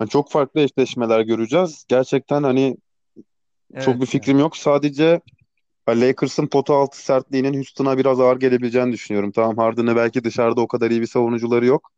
Yani 0.00 0.10
çok 0.10 0.30
farklı 0.30 0.60
eşleşmeler 0.60 1.20
göreceğiz. 1.20 1.84
Gerçekten 1.88 2.42
hani 2.42 2.76
çok 3.78 4.00
bir 4.00 4.06
Evet 4.06 4.06
fikrim 4.06 4.38
ya. 4.38 4.40
yok. 4.40 4.56
Sadece 4.56 5.20
ha, 5.86 6.00
Lakers'ın 6.00 6.46
pota 6.46 6.74
altı 6.74 7.04
sertliğinin 7.04 7.54
Houston'a 7.54 7.98
biraz 7.98 8.20
ağır 8.20 8.40
gelebileceğini 8.40 8.92
düşünüyorum. 8.92 9.32
Tamam 9.32 9.56
Harden'ı 9.58 9.96
belki 9.96 10.24
dışarıda 10.24 10.60
o 10.60 10.68
kadar 10.68 10.90
iyi 10.90 11.00
bir 11.00 11.06
savunucuları 11.06 11.66
yok. 11.66 11.92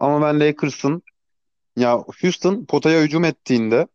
Ama 0.00 0.22
ben 0.22 0.40
Lakers'ın 0.40 1.02
ya 1.76 1.98
Houston 2.22 2.64
potaya 2.64 3.02
hücum 3.02 3.24
ettiğinde 3.24 3.88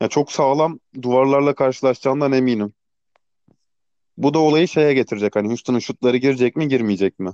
ya 0.00 0.08
çok 0.08 0.32
sağlam 0.32 0.80
duvarlarla 1.02 1.54
karşılaşacağından 1.54 2.32
eminim. 2.32 2.74
Bu 4.16 4.34
da 4.34 4.38
olayı 4.38 4.68
şeye 4.68 4.94
getirecek. 4.94 5.36
Hani 5.36 5.48
Houston'ın 5.48 5.78
şutları 5.78 6.16
girecek 6.16 6.56
mi, 6.56 6.68
girmeyecek 6.68 7.18
mi? 7.18 7.30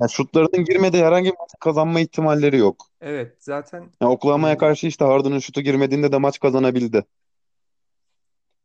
Yani 0.00 0.10
şutlarının 0.10 0.64
girmediği 0.64 1.04
herhangi 1.04 1.30
bir 1.30 1.38
maç 1.38 1.50
kazanma 1.60 2.00
ihtimalleri 2.00 2.56
yok. 2.56 2.86
Evet 3.00 3.36
zaten 3.38 3.90
Yani 4.00 4.12
Oklahoma'ya 4.12 4.54
e, 4.54 4.58
karşı 4.58 4.86
işte 4.86 5.04
Harden'ın 5.04 5.38
şutu 5.38 5.60
girmediğinde 5.60 6.12
de 6.12 6.18
maç 6.18 6.40
kazanabildi. 6.40 7.04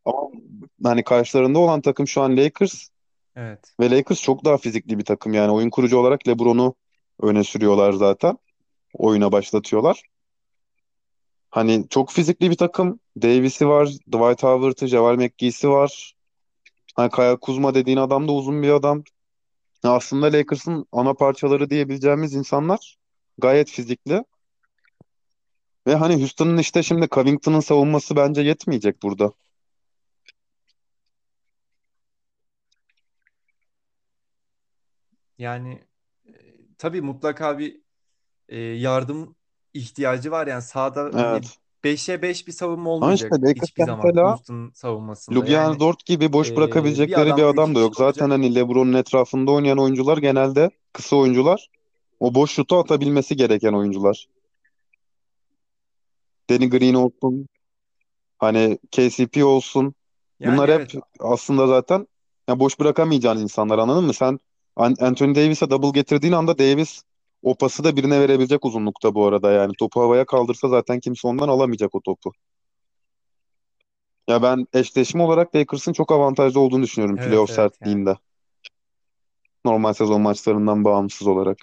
Ama 0.06 0.30
hani 0.84 1.04
karşılarında 1.04 1.60
olan 1.60 1.82
takım 1.82 2.08
şu 2.08 2.22
an 2.22 2.38
Lakers 2.38 2.88
evet. 3.36 3.74
ve 3.80 3.92
Lakers 3.92 4.22
çok 4.22 4.46
daha 4.46 4.58
fizikli 4.58 4.98
bir 4.98 5.06
takım. 5.06 5.34
Yani 5.34 5.52
oyun 5.52 5.70
kurucu 5.70 5.98
olarak 5.98 6.28
LeBron'u 6.28 6.76
öne 7.22 7.44
sürüyorlar 7.44 7.94
zaten. 7.94 8.38
Oyuna 8.94 9.32
başlatıyorlar. 9.32 10.04
Hani 11.50 11.86
çok 11.90 12.12
fizikli 12.12 12.50
bir 12.50 12.58
takım. 12.58 13.00
Davis'i 13.22 13.68
var, 13.68 13.88
Dwight 13.88 14.44
Howard'ı, 14.44 14.88
JaVale 14.88 15.26
McGee'si 15.26 15.70
var. 15.70 16.14
Hani 16.96 17.12
Kyle 17.12 17.36
Kuzma 17.36 17.76
dediğin 17.76 17.98
adam 17.98 18.28
da 18.28 18.32
uzun 18.32 18.64
bir 18.64 18.70
adam. 18.70 19.04
Ya 19.86 19.92
aslında 19.92 20.26
Lakers'ın 20.26 20.86
ana 20.92 21.14
parçaları 21.14 21.70
diyebileceğimiz 21.70 22.34
insanlar 22.34 22.98
gayet 23.38 23.70
fizikli. 23.70 24.24
Ve 25.88 25.96
hani 25.96 26.16
Houston'ın 26.16 26.58
işte 26.58 26.84
şimdi 26.84 27.08
Covington'ın 27.12 27.60
savunması 27.60 28.16
bence 28.16 28.42
yetmeyecek 28.42 29.04
burada. 29.04 29.32
Yani 35.38 35.84
e, 36.28 36.34
tabii 36.78 37.02
mutlaka 37.02 37.60
bir 37.60 37.82
e, 38.50 38.58
yardım 38.60 39.36
ihtiyacı 39.74 40.32
var. 40.32 40.48
Yani 40.48 40.62
sahada 40.62 41.04
hani 41.04 41.38
Evet. 41.38 41.60
Beşe 41.86 42.22
5 42.22 42.48
bir 42.48 42.52
savunma 42.52 42.96
Ama 42.96 43.14
işte 43.14 43.30
olmayacak 43.32 43.64
hiçbir 43.64 43.84
zaman 43.84 44.06
mesela 44.06 44.32
Houston 44.32 44.72
savunmasında. 44.74 45.40
Luguentz 45.40 45.54
Yani 45.54 45.80
Dort 45.80 46.06
gibi 46.06 46.34
boş 46.34 46.48
e, 46.48 46.52
bir 46.52 46.56
bırakabilecekleri 46.56 47.26
bir 47.26 47.32
adam 47.32 47.40
da 47.40 47.48
adam 47.48 47.76
da 47.76 47.80
yok. 47.80 47.92
kişi 47.92 48.04
Zaten 48.04 48.30
hani 48.30 48.56
LeBron'un 48.56 48.94
etrafında 48.94 49.52
oynayan 49.52 49.78
oyuncular 49.78 50.18
genelde 50.18 50.72
kısa 50.94 51.16
oyuncular. 51.16 51.70
O 52.20 52.36
boş 52.36 52.52
şutu 52.52 52.78
atabilmesi 52.78 53.36
gereken 53.36 53.74
oyuncular. 53.74 54.28
Danny 56.50 56.70
Green 56.70 56.94
olsun, 56.94 57.48
hani 58.38 58.78
KCP 58.92 59.46
olsun. 59.46 59.96
Yani 60.40 60.54
Bunlar 60.54 60.72
hep 60.72 60.80
evet 60.80 60.96
aslında 61.20 61.68
zaten 61.68 62.08
ya 62.50 62.60
boş 62.60 62.80
bırakamayacağın 62.80 63.38
insanlar 63.38 63.80
anladın 63.80 64.04
mı? 64.04 64.14
Sen 64.14 64.40
An- 64.76 64.96
Anthony 65.00 65.36
Davis'e 65.36 65.70
double 65.70 66.00
getirdiğin 66.00 66.34
anda 66.34 66.58
Davis 66.58 67.02
o 67.46 67.56
pası 67.58 67.84
da 67.84 67.96
birine 67.98 68.20
verebilecek 68.22 68.66
uzunlukta 68.66 69.16
bu 69.16 69.26
arada 69.28 69.52
yani. 69.52 69.74
Topu 69.80 70.02
havaya 70.02 70.26
kaldırsa 70.26 70.70
zaten 70.70 71.00
kimse 71.00 71.28
ondan 71.28 71.48
alamayacak 71.50 71.96
o 71.96 72.02
topu. 72.02 72.32
Ya 74.30 74.42
ben 74.44 74.68
eşleşme 74.74 75.24
olarak 75.24 75.56
Lakers'ın 75.56 75.94
çok 75.94 76.12
avantajlı 76.12 76.60
olduğunu 76.60 76.84
düşünüyorum 76.84 77.18
evet 77.18 77.26
playoff 77.26 77.50
evet 77.50 77.58
yani. 77.60 77.66
sertliğinde. 77.70 78.16
Normal 79.66 79.94
sezon 79.94 80.22
maçlarından 80.22 80.84
bağımsız 80.86 81.28
olarak. 81.28 81.58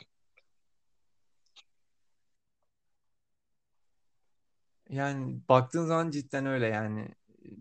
Yani 4.91 5.41
baktığın 5.49 5.87
zaman 5.87 6.11
cidden 6.11 6.47
öyle 6.47 6.67
yani. 6.67 7.09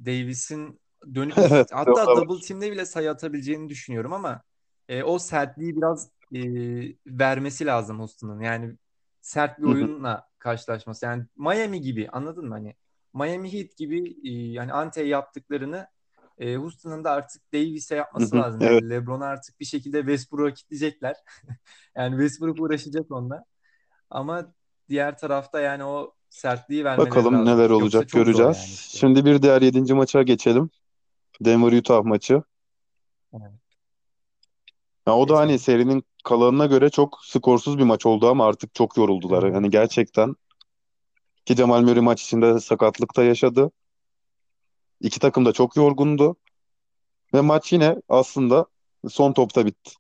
Davis'in 0.06 0.80
dönüp 1.16 1.36
Evet, 1.38 1.72
ist- 1.72 1.74
o 1.88 1.96
da 1.96 2.02
hatta 2.02 2.16
double 2.16 2.42
team'de 2.48 2.72
bile 2.72 2.86
sayı 2.86 3.12
atabileceğini 3.12 3.70
düşünüyorum 3.70 4.14
ama 4.14 4.42
e, 4.90 5.04
o 5.04 5.20
sertliği 5.20 5.76
biraz 5.76 6.10
e, 6.36 6.40
vermesi 7.08 7.66
lazım 7.66 8.00
Houston'ın. 8.00 8.40
Yani 8.42 8.76
sert 9.22 9.60
bir 9.60 9.64
oyunla 9.64 10.28
karşılaşması. 10.40 11.06
Yani 11.06 11.26
Miami 11.38 11.82
gibi 11.82 12.10
anladın 12.12 12.48
mı 12.48 12.54
hani? 12.54 12.76
Miami 13.14 13.54
Heat 13.54 13.78
gibi 13.78 14.16
e, 14.24 14.32
yani 14.52 14.74
Ante 14.74 15.04
yaptıklarını 15.04 15.88
e, 16.38 16.56
Houston'ın 16.56 17.04
da 17.04 17.12
artık 17.12 17.54
Davis'e 17.54 17.96
yapması 17.96 18.36
lazım. 18.36 18.62
Evet. 18.64 18.82
Yani 18.82 18.90
LeBron'u 18.90 19.24
artık 19.24 19.60
bir 19.60 19.66
şekilde 19.66 20.00
Westbrook'a 20.00 20.54
kitleyecekler. 20.54 21.16
Yani 21.96 22.12
Westbrook 22.12 22.60
uğraşacak 22.62 23.12
onunla. 23.12 23.46
Ama 24.10 24.54
diğer 24.90 25.18
tarafta 25.18 25.62
yani 25.62 25.84
o 25.84 26.14
sertliği 26.30 26.86
vermeleri 26.86 27.10
Bakalım 27.10 27.34
lazım. 27.34 27.46
neler 27.46 27.70
Yoksa 27.70 27.84
olacak 27.84 28.12
zor 28.12 28.20
göreceğiz. 28.20 28.58
yani 28.58 28.66
işleri. 28.66 29.00
Şimdi 29.00 29.26
bir 29.26 29.42
diğer 29.42 29.62
yedinci 29.62 29.94
maça 29.94 30.24
geçelim. 30.24 30.70
Denver-Utah 31.42 32.04
maçı. 32.04 32.44
Evet. 33.34 33.52
Ya 35.08 35.16
o 35.16 35.30
da 35.30 35.38
hani 35.38 35.60
serinin 35.60 36.04
kalanına 36.24 36.66
göre 36.66 36.90
çok 36.90 37.20
skorsuz 37.24 37.78
bir 37.78 37.84
maç 37.84 38.06
oldu 38.06 38.30
ama 38.30 38.46
artık 38.46 38.76
çok 38.76 38.98
yoruldular. 38.98 39.54
Yani 39.54 39.70
gerçekten 39.70 40.36
ki 41.46 41.56
Jamal 41.56 41.82
Murray 41.82 42.02
maç 42.02 42.22
içinde 42.24 42.60
sakatlıkta 42.60 43.24
yaşadı. 43.24 43.72
İki 45.00 45.20
takım 45.20 45.46
da 45.46 45.54
çok 45.54 45.76
yorgundu. 45.76 46.36
Ve 47.34 47.42
maç 47.42 47.74
yine 47.74 47.96
aslında 48.10 48.66
son 49.10 49.34
topta 49.34 49.66
bitti. 49.66 49.92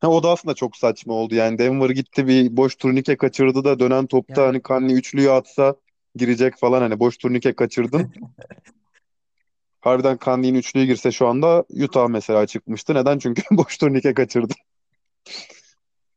Ha, 0.00 0.08
o 0.08 0.22
da 0.22 0.30
aslında 0.30 0.54
çok 0.54 0.76
saçma 0.76 1.14
oldu. 1.14 1.34
Yani 1.34 1.58
Denver 1.58 1.90
gitti 1.90 2.26
bir 2.26 2.56
boş 2.56 2.76
turnike 2.76 3.16
kaçırdı 3.16 3.64
da 3.64 3.78
dönen 3.78 4.06
topta 4.06 4.42
Yani 4.42 4.46
hani 4.46 4.62
Conley 4.62 4.98
üçlüyü 4.98 5.30
atsa 5.30 5.74
girecek 6.16 6.56
falan 6.56 6.80
hani 6.80 7.00
boş 7.00 7.18
turnike 7.18 7.52
kaçırdın. 7.52 8.12
harbiden 9.82 10.16
Kandi'nin 10.16 10.58
üçlüye 10.58 10.86
girse 10.86 11.12
şu 11.12 11.26
anda 11.28 11.64
Utah 11.84 12.08
mesela 12.08 12.46
çıkmıştı. 12.46 12.94
Neden? 12.94 13.18
Çünkü 13.18 13.42
boş 13.50 13.78
turnike 13.78 14.14
kaçırdı. 14.14 14.54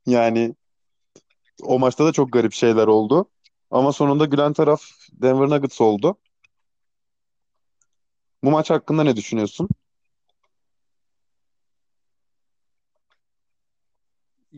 Yani 0.05 0.55
o 1.63 1.79
maçta 1.79 2.05
da 2.05 2.11
çok 2.11 2.33
garip 2.33 2.53
şeyler 2.53 2.87
oldu. 2.87 3.29
Ama 3.71 3.93
sonunda 3.93 4.25
gülen 4.25 4.53
taraf 4.53 4.81
Denver 5.11 5.49
Nuggets 5.49 5.81
oldu. 5.81 6.17
Bu 8.43 8.51
maç 8.51 8.69
hakkında 8.69 9.03
ne 9.03 9.15
düşünüyorsun? 9.15 9.69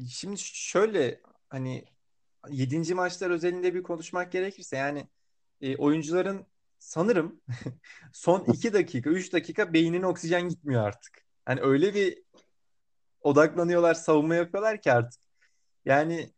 Şimdi 0.09 0.37
şöyle 0.39 1.21
hani 1.49 1.85
yedinci 2.49 2.95
maçlar 2.95 3.29
özelinde 3.29 3.73
bir 3.73 3.83
konuşmak 3.83 4.31
gerekirse 4.31 4.77
yani 4.77 5.07
e, 5.61 5.77
oyuncuların 5.77 6.45
sanırım 6.79 7.41
son 8.13 8.45
2 8.53 8.73
dakika 8.73 9.09
3 9.09 9.33
dakika 9.33 9.73
beynine 9.73 10.07
oksijen 10.07 10.49
gitmiyor 10.49 10.83
artık. 10.83 11.21
Hani 11.45 11.61
öyle 11.61 11.93
bir 11.93 12.23
odaklanıyorlar 13.21 13.93
savunma 13.93 14.35
yapıyorlar 14.35 14.81
ki 14.81 14.91
artık. 14.91 15.21
Yani 15.85 16.31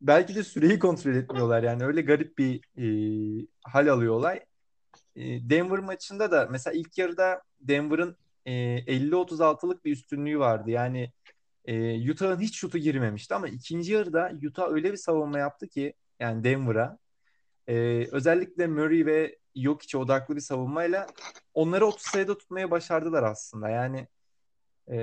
belki 0.00 0.34
de 0.34 0.44
süreyi 0.44 0.78
kontrol 0.78 1.14
etmiyorlar 1.14 1.62
yani 1.62 1.84
öyle 1.84 2.02
garip 2.02 2.38
bir 2.38 2.60
e, 2.78 3.46
hal 3.64 3.88
alıyor 3.88 4.14
olay. 4.14 4.40
E, 5.16 5.50
Denver 5.50 5.78
maçında 5.78 6.30
da 6.30 6.48
mesela 6.50 6.74
ilk 6.74 6.98
yarıda 6.98 7.42
Denver'ın 7.60 8.16
e, 8.46 8.52
50-36'lık 8.86 9.84
bir 9.84 9.92
üstünlüğü 9.92 10.38
vardı. 10.38 10.70
Yani 10.70 11.12
e, 11.64 12.10
Utah'ın 12.10 12.40
hiç 12.40 12.56
şutu 12.56 12.78
girmemişti 12.78 13.34
ama 13.34 13.48
ikinci 13.48 13.92
yarıda 13.92 14.32
Utah 14.48 14.68
öyle 14.68 14.92
bir 14.92 14.96
savunma 14.96 15.38
yaptı 15.38 15.68
ki 15.68 15.94
yani 16.20 16.44
Denver'a 16.44 16.98
e, 17.68 18.06
özellikle 18.12 18.66
Murray 18.66 19.06
ve 19.06 19.38
Jokic'e 19.56 19.98
odaklı 19.98 20.36
bir 20.36 20.40
savunmayla 20.40 21.06
onları 21.54 21.86
30 21.86 22.06
sayıda 22.06 22.38
tutmaya 22.38 22.70
başardılar 22.70 23.22
aslında. 23.22 23.68
Yani 23.68 24.08
e, 24.90 24.96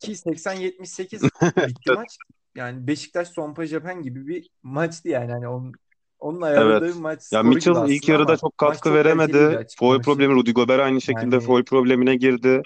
ki 0.00 0.12
80-78 0.12 1.22
bitti 1.68 1.92
maç. 1.92 2.18
Yani 2.54 2.86
Beşiktaş 2.86 3.28
Sompa 3.28 3.66
Japan 3.66 4.02
gibi 4.02 4.26
bir 4.26 4.48
maçtı 4.62 5.08
yani. 5.08 5.32
Hani 5.32 5.48
onun, 5.48 5.72
onun 6.18 6.40
ayarladığı 6.40 6.84
Evet. 6.84 6.94
bir 6.94 7.00
maç 7.00 7.32
Ya 7.32 7.42
Mitchell 7.42 7.88
ilk 7.88 8.08
yarıda 8.08 8.36
çok 8.36 8.58
katkı 8.58 8.88
çok 8.88 8.96
veremedi. 8.96 9.66
Foul 9.78 10.02
problemi, 10.02 10.34
Rudy 10.34 10.52
Gobert 10.52 10.80
aynı 10.80 11.00
şekilde 11.00 11.36
Yani 11.36 11.44
foul 11.44 11.64
problemine 11.64 12.16
girdi. 12.16 12.62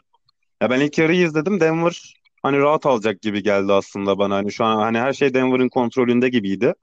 Ya 0.62 0.70
ben 0.70 0.80
ilk 0.80 0.98
yarıyı 0.98 1.26
izledim. 1.26 1.60
Denver 1.60 2.14
hani 2.42 2.58
rahat 2.58 2.86
alacak 2.86 3.22
gibi 3.22 3.42
geldi 3.42 3.72
aslında 3.72 4.18
bana. 4.18 4.36
Hani 4.36 4.52
şu 4.52 4.64
an 4.64 4.76
hani 4.76 4.98
her 4.98 5.12
şey 5.12 5.34
Denver'ın 5.34 5.68
kontrolünde 5.68 6.28
gibiydi. 6.28 6.75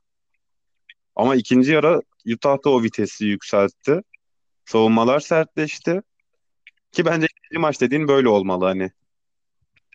Ama 1.15 1.35
ikinci 1.35 1.71
yarı 1.71 2.01
Utah 2.25 2.63
da 2.65 2.69
o 2.69 2.83
vitesi 2.83 3.25
yükseltti. 3.25 4.01
Savunmalar 4.65 5.19
sertleşti. 5.19 6.01
Ki 6.91 7.05
bence 7.05 7.27
ikinci 7.37 7.59
maç 7.59 7.81
dediğin 7.81 8.07
böyle 8.07 8.29
olmalı 8.29 8.65
hani. 8.65 8.91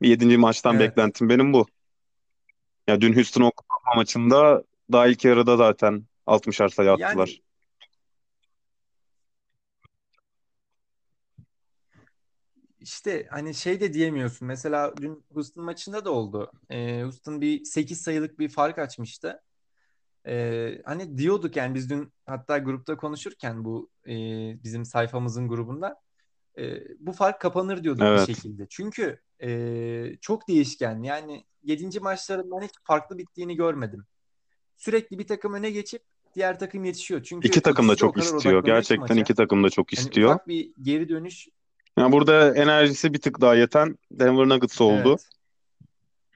Yedinci 0.02 0.36
maçtan 0.36 0.76
evet. 0.76 0.90
beklentim 0.90 1.28
benim 1.28 1.52
bu. 1.52 1.66
Ya 2.86 3.00
dün 3.00 3.16
Houston 3.16 3.42
Oklahoma 3.42 3.96
maçında 3.96 4.64
daha 4.92 5.06
ilk 5.06 5.24
yarıda 5.24 5.56
zaten 5.56 6.06
60'ar 6.26 6.68
sayı 6.68 6.90
attılar. 6.92 7.28
Yani 7.28 7.40
işte 12.80 13.26
hani 13.30 13.54
şey 13.54 13.80
de 13.80 13.92
diyemiyorsun. 13.92 14.48
Mesela 14.48 14.94
dün 14.96 15.24
Houston 15.32 15.64
maçında 15.64 16.04
da 16.04 16.10
oldu. 16.10 16.52
Ee, 16.70 17.02
Houston 17.02 17.40
bir 17.40 17.64
8 17.64 18.00
sayılık 18.00 18.38
bir 18.38 18.48
fark 18.48 18.78
açmıştı. 18.78 19.42
Ee, 20.26 20.82
hani 20.84 21.18
diyorduk 21.18 21.56
yani 21.56 21.74
biz 21.74 21.90
dün 21.90 22.12
hatta 22.26 22.58
grupta 22.58 22.96
konuşurken 22.96 23.64
bu 23.64 23.90
e, 24.06 24.12
bizim 24.64 24.84
sayfamızın 24.84 25.48
grubunda 25.48 26.00
e, 26.58 26.80
bu 26.98 27.12
fark 27.12 27.40
kapanır 27.40 27.84
diyorduk 27.84 28.02
bir 28.02 28.06
Evet. 28.06 28.26
şekilde. 28.26 28.66
Çünkü 28.70 29.20
e, 29.42 30.16
çok 30.20 30.48
değişken. 30.48 31.02
Yani 31.02 31.44
yedinci 31.62 32.00
maçların 32.00 32.50
ben 32.50 32.60
hiç 32.66 32.72
farklı 32.84 33.18
bittiğini 33.18 33.56
görmedim. 33.56 34.04
Sürekli 34.76 35.18
bir 35.18 35.26
takım 35.26 35.54
öne 35.54 35.70
geçip 35.70 36.02
diğer 36.34 36.58
takım 36.58 36.84
yetişiyor. 36.84 37.20
İki 37.20 37.28
Çünkü 37.28 37.60
takım 37.60 37.88
da 37.88 37.96
çok 37.96 38.18
istiyor. 38.18 38.64
Gerçekten 38.64 39.16
iki 39.16 39.34
takım 39.34 39.64
da 39.64 39.70
çok 39.70 39.92
Hani 39.92 40.00
istiyor. 40.00 40.30
ufak 40.30 40.48
bir 40.48 40.72
geri 40.82 41.08
dönüş 41.08 41.48
Yani 41.98 42.12
burada 42.12 42.54
enerjisi 42.54 43.14
bir 43.14 43.20
tık 43.20 43.40
daha 43.40 43.54
yeten 43.54 43.98
Denver 44.10 44.48
Nuggets 44.48 44.80
oldu. 44.80 45.08
evet. 45.10 45.28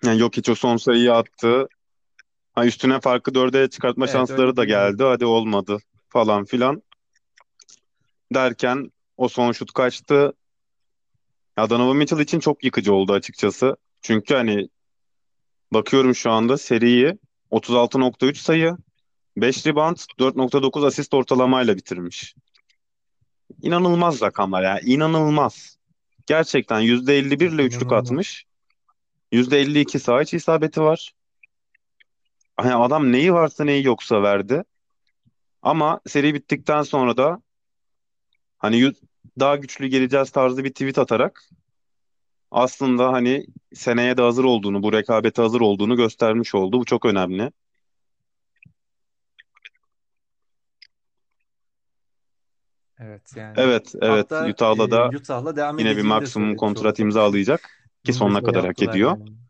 Yani 0.05 0.19
Jokic 0.19 0.53
o 0.53 0.55
son 0.55 0.77
sayıyı 0.77 1.15
attı. 1.15 1.69
Ha, 2.53 2.67
üstüne 2.67 3.01
farkı 3.01 3.35
dörde 3.35 3.71
çıkartma 3.71 4.05
Evet 4.05 4.13
şansları 4.13 4.43
öyle 4.47 4.57
da 4.57 4.65
geldi. 4.65 5.03
Hadi 5.05 5.25
olmadı 5.25 5.79
falan 6.09 6.45
filan 6.45 6.83
derken 8.35 8.93
o 9.17 9.29
son 9.29 9.53
şut 9.53 9.73
kaçtı. 9.73 10.33
Ya 11.59 11.71
Donovan 11.71 11.97
Mitchell 11.97 12.19
için 12.21 12.41
çok 12.41 12.65
yıkıcı 12.65 12.95
oldu 12.95 13.13
açıkçası. 13.13 13.77
Çünkü 14.03 14.35
hani 14.35 14.69
bakıyorum 15.73 16.15
şu 16.15 16.31
anda 16.31 16.59
seriyi 16.59 17.19
36.3 17.51 18.35
sayı, 18.35 18.77
5 19.37 19.67
rebound, 19.67 19.97
4.9 19.97 20.87
asist 20.87 21.15
ortalamayla 21.15 21.77
bitirmiş. 21.77 22.35
İnanılmaz 23.63 24.23
rakamlar 24.23 24.63
ya. 24.63 24.81
inanılmaz. 24.81 25.79
Gerçekten 26.27 26.81
%51 26.81 27.45
Ya, 27.45 27.51
ile 27.55 27.63
üçlük 27.63 27.83
inanılmaz. 27.83 28.05
atmış. 28.11 28.45
%52 29.33 29.99
saha 29.99 30.23
içi 30.23 30.37
isabeti 30.37 30.81
var. 30.83 31.13
Hani 32.57 32.75
adam 32.75 33.13
neyi 33.13 33.33
varsa 33.35 33.65
neyi 33.65 33.85
yoksa 33.87 34.23
verdi. 34.23 34.65
Ama 35.63 36.01
seri 36.07 36.35
bittikten 36.35 36.83
sonra 36.83 37.17
da 37.17 37.43
hani 38.59 38.79
yu- 38.79 38.93
daha 39.41 39.57
güçlü 39.57 39.87
geleceğiz 39.87 40.31
tarzı 40.31 40.65
bir 40.65 40.71
tweet 40.71 40.99
atarak 40.99 41.45
aslında 42.51 43.13
hani 43.13 43.47
seneye 43.75 44.17
de 44.17 44.23
hazır 44.23 44.45
olduğunu, 44.45 44.83
bu 44.83 44.93
rekabete 44.93 45.43
hazır 45.43 45.61
olduğunu 45.61 45.97
göstermiş 45.97 46.55
oldu. 46.55 46.81
Bu 46.81 46.85
çok 46.85 47.05
önemli. 47.05 47.53
Evet 52.99 53.37
yani 53.37 53.55
Evet, 53.61 53.95
evet 54.03 54.31
hatta 54.31 54.51
Utah'la 54.51 54.91
da 54.91 55.11
e, 55.13 55.17
Utah'la 55.17 55.57
devam 55.57 55.79
yine 55.79 55.89
bir 55.91 55.93
edeceğini 55.93 56.05
de 56.05 56.09
maksimum 56.09 56.57
kontrat 56.57 56.99
imzalayacak 56.99 57.61
ki 58.05 58.13
Bunu 58.13 58.15
da 58.15 58.19
sonuna 58.19 58.39
şey 58.39 58.45
kadar 58.47 58.65
hak 58.67 58.67
yaptılar 58.67 58.95
ediyor. 58.95 59.11
yani. 59.11 59.42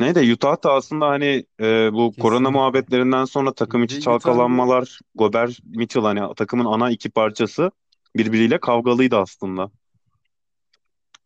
Ne 0.00 0.14
de 0.14 0.32
Utah 0.32 0.64
da 0.64 0.72
aslında 0.72 1.08
hani 1.08 1.44
e, 1.60 1.92
bu 1.92 2.12
korona 2.12 2.38
Kesinlikle. 2.38 2.50
muhabbetlerinden 2.50 3.24
sonra 3.24 3.52
takım 3.52 3.84
içi 3.84 3.96
Utah 3.96 4.04
çalkalanmalar, 4.04 4.98
Gobert, 5.14 5.58
Mitchell 5.64 6.02
hani 6.02 6.34
takımın 6.34 6.64
ana 6.64 6.90
iki 6.90 7.10
parçası 7.10 7.70
birbiriyle 8.16 8.60
kavgalıydı 8.60 9.16
aslında. 9.16 9.70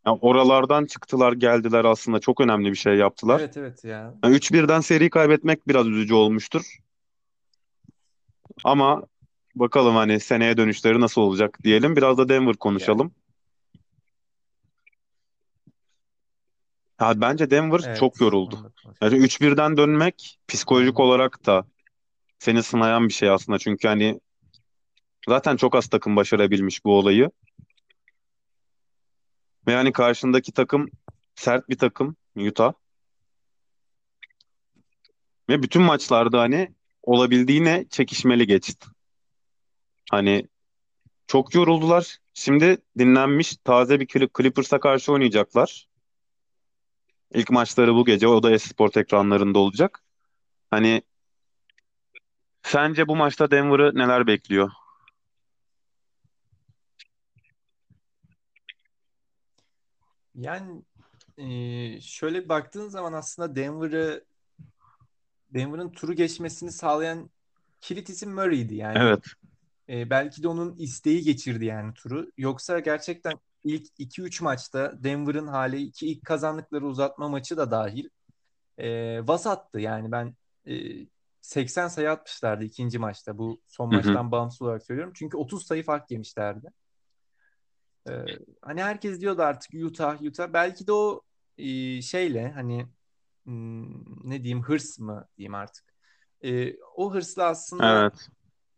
Yani 0.07 0.19
oralardan 0.21 0.87
çıktılar, 0.87 1.33
geldiler 1.33 1.85
aslında 1.85 2.21
çok 2.21 2.41
önemli 2.41 2.71
bir 2.71 2.77
şey 2.77 2.95
yaptılar. 2.95 3.41
evet 3.41 3.57
evet 3.57 3.85
ya. 3.85 4.15
Yani 4.25 4.37
3-1'den 4.37 4.81
seri 4.81 5.11
kaybetmek 5.11 5.69
biraz 5.69 5.87
üzücü 5.87 6.15
olmuştur. 6.15 6.79
Ama 8.65 9.03
bakalım 9.55 9.97
hani 9.97 10.21
seneye 10.21 10.57
dönüşleri 10.57 11.01
nasıl 11.01 11.21
olacak 11.21 11.59
diyelim. 11.65 11.97
Biraz 11.97 12.19
da 12.19 12.29
Denver 12.29 12.47
Ya 12.47 12.55
konuşalım. 12.55 13.13
Ya 17.01 17.21
bence 17.21 17.51
Denver 17.51 17.79
çok 17.79 18.15
evet 18.15 18.21
yoruldu. 18.21 18.57
onu 18.57 18.65
da 18.65 18.73
konuşalım. 18.83 19.15
Yani 19.15 19.25
3-1'den 19.25 19.77
dönmek 19.77 20.39
psikolojik 20.49 21.01
olarak 21.01 21.47
da 21.47 21.67
seni 22.39 22.63
sınayan 22.63 23.09
bir 23.09 23.13
şey 23.13 23.31
aslında. 23.31 23.59
Çünkü 23.59 23.89
hani 23.89 24.21
zaten 25.29 25.57
çok 25.57 25.75
az 25.75 25.89
takım 25.89 26.17
başarabilmiş 26.17 26.85
bu 26.85 26.99
olayı. 26.99 27.31
Ve 29.67 29.73
yani 29.73 29.93
karşındaki 29.93 30.53
takım 30.53 30.91
sert 31.35 31.69
bir 31.69 31.79
takım 31.79 32.17
Utah. 32.37 32.73
Ve 35.49 35.63
bütün 35.63 35.83
maçlarda 35.83 36.41
hani 36.41 36.75
olabildiğine 37.03 37.87
çekişmeli 37.91 38.47
geçti. 38.47 38.87
Hani 40.11 40.49
çok 41.27 41.55
yoruldular. 41.55 42.19
Şimdi 42.35 42.77
dinlenmiş 42.99 43.57
taze 43.57 44.01
bir 44.01 44.07
Clip- 44.07 44.39
Clippers'a 44.39 44.81
karşı 44.81 45.13
oynayacaklar. 45.13 45.89
İlk 47.35 47.51
maçları 47.51 47.95
bu 47.95 48.05
gece. 48.05 48.29
O 48.29 48.43
da 48.43 48.51
Esport 48.51 48.97
ekranlarında 48.97 49.59
olacak. 49.59 50.03
Hani 50.71 51.03
sence 52.63 53.09
bu 53.09 53.17
maçta 53.17 53.51
Denver'ı 53.51 53.95
neler 53.95 54.27
bekliyor? 54.27 54.71
yani 60.35 60.83
e, 61.39 62.01
şöyle 62.01 62.49
baktığın 62.49 62.89
zaman 62.89 63.13
aslında 63.13 63.57
Denver'ı 63.57 64.25
Denver'ın 65.51 65.93
turu 65.93 66.13
geçmesini 66.13 66.73
sağlayan 66.73 67.31
kilit 67.81 68.09
isim 68.09 68.33
Murray'di. 68.33 68.75
Yani 68.75 68.99
Evet. 68.99 69.25
e, 69.89 70.11
belki 70.11 70.43
de 70.43 70.49
onun 70.49 70.77
isteği 70.77 71.23
geçirdi 71.23 71.65
yani 71.65 71.95
turu. 71.95 72.31
Yoksa 72.39 72.79
gerçekten 72.79 73.33
ilk 73.65 73.87
iki 73.99 74.23
üç 74.23 74.41
maçta 74.41 75.05
Denver'ın 75.05 75.47
hali 75.47 75.83
iki 75.83 76.07
ilk 76.07 76.25
kazandıkları 76.25 76.87
uzatma 76.87 77.29
maçı 77.29 77.57
da 77.57 77.71
dahil 77.71 78.09
e, 78.79 79.21
vasattı. 79.29 79.81
Yani 79.81 80.13
ben 80.13 80.35
e, 80.67 81.07
80 81.41 81.89
sayı 81.89 82.11
atmışlardı 82.11 82.65
ikinci 82.65 82.99
maçta. 82.99 83.39
Bu 83.39 83.61
son 83.69 83.87
Hı 83.87 83.91
hı. 83.91 83.97
maçtan 83.97 84.33
bağımsız 84.33 84.63
olarak 84.63 84.83
söylüyorum. 84.83 85.13
Çünkü 85.17 85.37
30 85.37 85.67
sayı 85.67 85.85
fark 85.85 86.11
yemişlerdi. 86.11 86.69
Ee, 88.09 88.13
hani 88.63 88.83
herkes 88.83 89.21
diyordu 89.21 89.43
artık 89.43 89.75
Utah, 89.75 90.23
Utah. 90.23 90.53
Belki 90.53 90.87
de 90.87 90.93
o 90.93 91.23
e, 91.59 92.03
şeyle 92.03 92.51
hani 92.51 92.87
hmm, 93.45 94.31
ne 94.31 94.43
diyeyim 94.43 94.63
hırs 94.63 94.99
mı 94.99 95.29
diyeyim 95.39 95.55
artık. 95.55 95.85
Ee, 96.45 96.77
o 96.97 97.15
hırsla 97.15 97.45
aslında 97.45 98.03
Evet. 98.03 98.29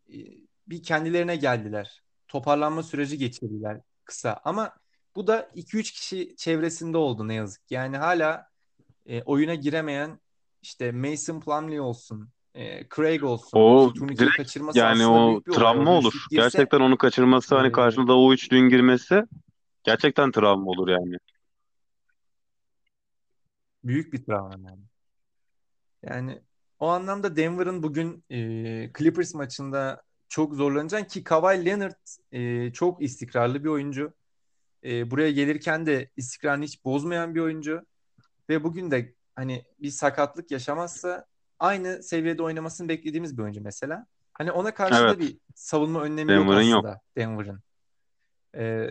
e, 0.08 0.18
bir 0.66 0.82
kendilerine 0.82 1.36
geldiler. 1.36 2.02
Toparlanma 2.28 2.82
süreci 2.82 3.18
geçirdiler 3.18 3.80
kısa. 4.06 4.40
Ama 4.44 4.72
bu 5.16 5.26
da 5.26 5.50
iki 5.54 5.76
üç 5.76 5.92
kişi 5.92 6.36
çevresinde 6.36 6.98
oldu 6.98 7.28
ne 7.28 7.34
yazık. 7.34 7.70
Yani 7.70 7.96
hala 7.96 8.46
e, 9.06 9.22
oyuna 9.22 9.54
giremeyen 9.54 10.20
işte 10.62 10.92
Mason 10.92 11.40
Plumlee 11.40 11.80
olsun, 11.80 12.28
e, 12.54 12.88
Craig 12.96 13.24
olsun 13.24 13.58
O 13.58 13.94
direkt 13.94 14.36
kaçırması 14.36 14.78
yani 14.78 15.06
o 15.06 15.42
travma 15.42 15.90
olur. 15.90 16.12
girse 16.30 16.36
Gerçekten 16.36 16.80
onu 16.80 16.98
kaçırması 16.98 17.54
e, 17.54 17.58
hani 17.58 17.72
karşında 17.72 18.18
o 18.18 18.32
üçlünün 18.32 18.68
girmesi 18.68 19.22
gerçekten 19.84 20.30
travma 20.30 20.70
olur 20.70 20.88
yani. 20.88 21.16
büyük 23.84 24.12
bir 24.12 24.24
travma 24.24 24.70
yani. 24.70 24.82
Yani 26.02 26.42
o 26.78 26.86
anlamda 26.88 27.36
Denver'ın 27.36 27.82
bugün 27.82 28.24
e, 28.30 28.38
Clippers 28.98 29.34
maçında 29.34 30.02
çok 30.28 30.54
zorlanacak 30.54 31.10
ki 31.10 31.24
Kawhi 31.24 31.66
Leonard 31.66 31.94
e, 32.32 32.72
çok 32.72 33.02
istikrarlı 33.02 33.64
bir 33.64 33.68
oyuncu. 33.68 34.12
E, 34.84 35.10
buraya 35.10 35.30
gelirken 35.30 35.86
de 35.86 36.10
istikrarını 36.16 36.64
hiç 36.64 36.84
bozmayan 36.84 37.34
bir 37.34 37.40
oyuncu. 37.40 37.86
Ve 38.48 38.64
bugün 38.64 38.90
de 38.90 39.14
hani 39.34 39.64
bir 39.78 39.90
sakatlık 39.90 40.50
yaşamazsa 40.50 41.26
aynı 41.58 42.02
seviyede 42.02 42.42
oynamasını 42.42 42.88
beklediğimiz 42.88 43.38
bir 43.38 43.42
oyuncu 43.42 43.60
mesela. 43.62 44.06
Hani 44.32 44.52
ona 44.52 44.74
karşı 44.74 44.94
da 44.94 45.08
Evet. 45.08 45.18
bir 45.18 45.38
savunma 45.54 46.02
önlemi 46.02 46.32
yok 46.32 46.42
Denver'ın 46.42 46.62
yok. 46.62 46.84
aslında 46.84 47.00
Denver'ın. 47.16 47.60
E, 48.56 48.90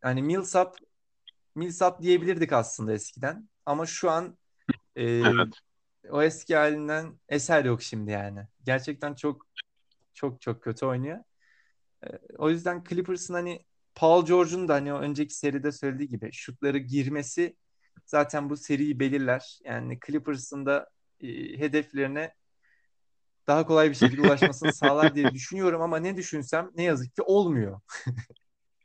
hani 0.00 0.22
Millsap 0.22 0.76
Millsap 1.54 2.02
diyebilirdik 2.02 2.52
aslında 2.52 2.92
eskiden. 2.92 3.48
Ama 3.66 3.86
şu 3.86 4.10
an 4.10 4.38
e, 4.96 5.04
Evet. 5.04 5.54
o 6.10 6.22
eski 6.22 6.56
halinden 6.56 7.20
eser 7.28 7.64
yok 7.64 7.82
şimdi 7.82 8.10
yani. 8.10 8.46
Gerçekten 8.64 9.14
çok 9.14 9.46
çok 10.20 10.40
çok 10.40 10.62
kötü 10.62 10.86
oynuyor. 10.86 11.18
E, 12.06 12.08
o 12.38 12.50
yüzden 12.50 12.84
Clippers'ın 12.88 13.34
hani 13.34 13.64
Paul 13.94 14.26
George'un 14.26 14.68
da 14.68 14.74
hani 14.74 14.92
o 14.94 14.98
önceki 14.98 15.34
seride 15.34 15.72
söylediği 15.72 16.08
gibi 16.08 16.32
şutları 16.32 16.78
girmesi 16.78 17.56
zaten 18.06 18.50
bu 18.50 18.56
seriyi 18.56 19.00
belirler. 19.00 19.58
Yani 19.64 19.98
Clippers'ın 20.06 20.66
da 20.66 20.88
e, 21.20 21.28
hedeflerine 21.58 22.34
daha 23.46 23.66
kolay 23.66 23.90
bir 23.90 23.94
şekilde 23.94 24.22
ulaşmasını 24.22 24.72
sağlar 24.82 25.14
diye 25.14 25.32
düşünüyorum 25.32 25.82
ama 25.82 25.96
ne 25.96 26.16
düşünsem 26.16 26.70
ne 26.74 26.82
yazık 26.82 27.16
ki 27.16 27.22
olmuyor. 27.22 27.80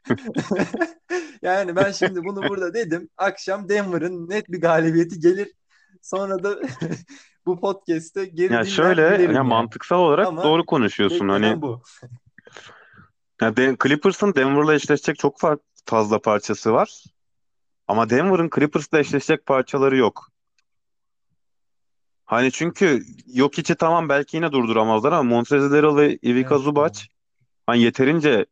Yani 1.41 1.75
ben 1.75 1.91
şimdi 1.91 2.23
bunu 2.23 2.49
burada 2.49 2.73
dedim. 2.73 3.09
Akşam 3.17 3.69
Denver'ın 3.69 4.29
net 4.29 4.49
bir 4.49 4.61
galibiyeti 4.61 5.19
gelir. 5.19 5.53
Sonra 6.01 6.43
da 6.43 6.59
bu 7.45 7.59
podcast'te 7.59 8.25
geri 8.25 8.53
Ya 8.53 8.65
şöyle 8.65 9.01
ya 9.01 9.17
yani. 9.21 9.39
mantıksal 9.47 9.99
olarak 9.99 10.27
Ama 10.27 10.43
doğru 10.43 10.65
konuşuyorsun. 10.65 11.29
Hani 11.29 11.61
bu. 11.61 11.81
ya 13.41 13.57
De- 13.57 13.75
Clippers'ın 13.83 14.35
Denver'la 14.35 14.73
eşleşecek 14.73 15.19
çok 15.19 15.39
fa- 15.39 15.59
fazla 15.85 16.19
parçası 16.19 16.73
var. 16.73 17.03
Ama 17.87 18.09
Denver'ın 18.09 18.49
Clippers'la 18.55 18.99
eşleşecek 18.99 19.45
parçaları 19.45 19.97
yok. 19.97 20.29
Hani 22.25 22.51
çünkü 22.51 23.03
Jokic'i 23.35 23.75
tamam 23.75 24.09
belki 24.09 24.37
yine 24.37 24.51
durduramazlar 24.51 25.11
ama 25.11 25.23
Montrezl 25.23 25.75
Harrell 25.75 25.95
ve 25.97 26.17
Ivica 26.23 26.49
Evet 26.55 26.61
Zubac 26.61 26.99
hani 27.65 27.81
yeterince 27.81 28.45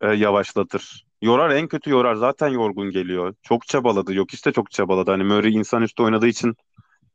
e, 0.00 0.08
yavaşlatır. 0.08 1.06
Yorar 1.22 1.50
en 1.50 1.68
kötü 1.68 1.90
yorar. 1.90 2.14
Zaten 2.14 2.48
yorgun 2.48 2.90
geliyor. 2.90 3.34
Çok 3.42 3.66
çabaladı. 3.66 4.14
Jokic 4.14 4.44
de 4.44 4.52
çok 4.52 4.70
çabaladı. 4.70 5.10
Hani 5.10 5.24
Murray 5.24 5.54
insanüstü 5.54 6.02
oynadığı 6.02 6.26
için 6.26 6.56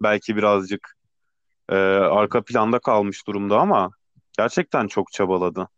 belki 0.04 0.36
birazcık 0.36 0.98
e, 1.70 1.76
arka 1.76 2.44
planda 2.44 2.80
kalmış 2.80 3.28
durumda 3.28 3.60
ama 3.60 3.92
gerçekten 4.38 4.88
çok 4.88 5.12
çabaladı. 5.12 5.70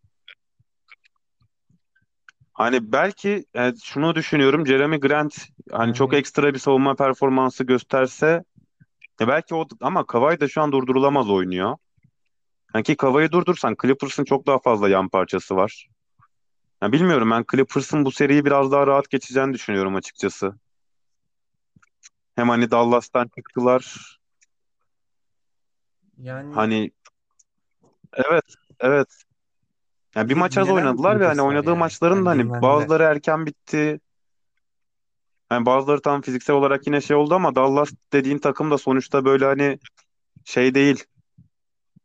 Hani 2.53 2.91
belki 2.91 3.45
e, 3.55 3.73
şunu 3.83 4.15
düşünüyorum. 4.15 4.67
Jeremy 4.67 4.99
Grant 4.99 5.47
hani 5.71 5.93
çok 5.93 6.13
Yani 6.13 6.19
ekstra 6.19 6.53
bir 6.53 6.59
savunma 6.59 6.95
performansı 6.95 7.63
gösterse 7.63 8.43
e, 9.21 9.27
belki 9.27 9.55
o 9.55 9.67
ama 9.81 10.05
Kawhi 10.05 10.39
da 10.39 10.47
şu 10.47 10.61
an 10.61 10.71
durdurulamaz 10.71 11.29
oynuyor. 11.29 11.77
Yani 12.75 12.83
ki 12.83 12.97
Kawhi'yi 12.97 13.31
durdursan 13.31 13.75
Clippers'ın 13.81 14.23
çok 14.23 14.47
daha 14.47 14.59
fazla 14.59 14.89
yan 14.89 15.09
parçası 15.09 15.55
var. 15.55 15.87
Ya 16.83 16.91
bilmiyorum 16.91 17.31
ben 17.31 17.45
Clippers'ın 17.51 18.05
bu 18.05 18.11
seriyi 18.11 18.45
biraz 18.45 18.71
daha 18.71 18.87
rahat 18.87 19.09
geçeceğini 19.09 19.53
düşünüyorum 19.53 19.95
açıkçası. 19.95 20.53
Hem 22.35 22.49
hani 22.49 22.71
Dallas'tan 22.71 23.29
çıktılar. 23.35 24.18
Yani 26.19 26.53
Hani 26.53 26.91
evet 28.13 28.43
evet. 28.79 29.07
Yani 30.15 30.29
bir 30.29 30.33
maç 30.35 30.57
az 30.57 30.69
oynadılar 30.69 31.19
ve 31.19 31.27
hani 31.27 31.41
oynadığı 31.41 31.69
yani. 31.69 31.79
maçların 31.79 32.15
da 32.15 32.17
Yani 32.17 32.27
hani 32.27 32.39
dinlendiler. 32.43 32.61
bazıları 32.61 33.03
erken 33.03 33.45
bitti. 33.45 33.99
Yani 35.51 35.65
bazıları 35.65 36.01
tam 36.01 36.21
fiziksel 36.21 36.55
olarak 36.55 36.87
yine 36.87 37.01
şey 37.01 37.15
oldu 37.15 37.35
ama 37.35 37.55
Dallas 37.55 37.89
dediğin 38.13 38.37
takım 38.37 38.71
da 38.71 38.77
sonuçta 38.77 39.25
böyle 39.25 39.45
hani 39.45 39.79
şey 40.45 40.75
değil. 40.75 41.03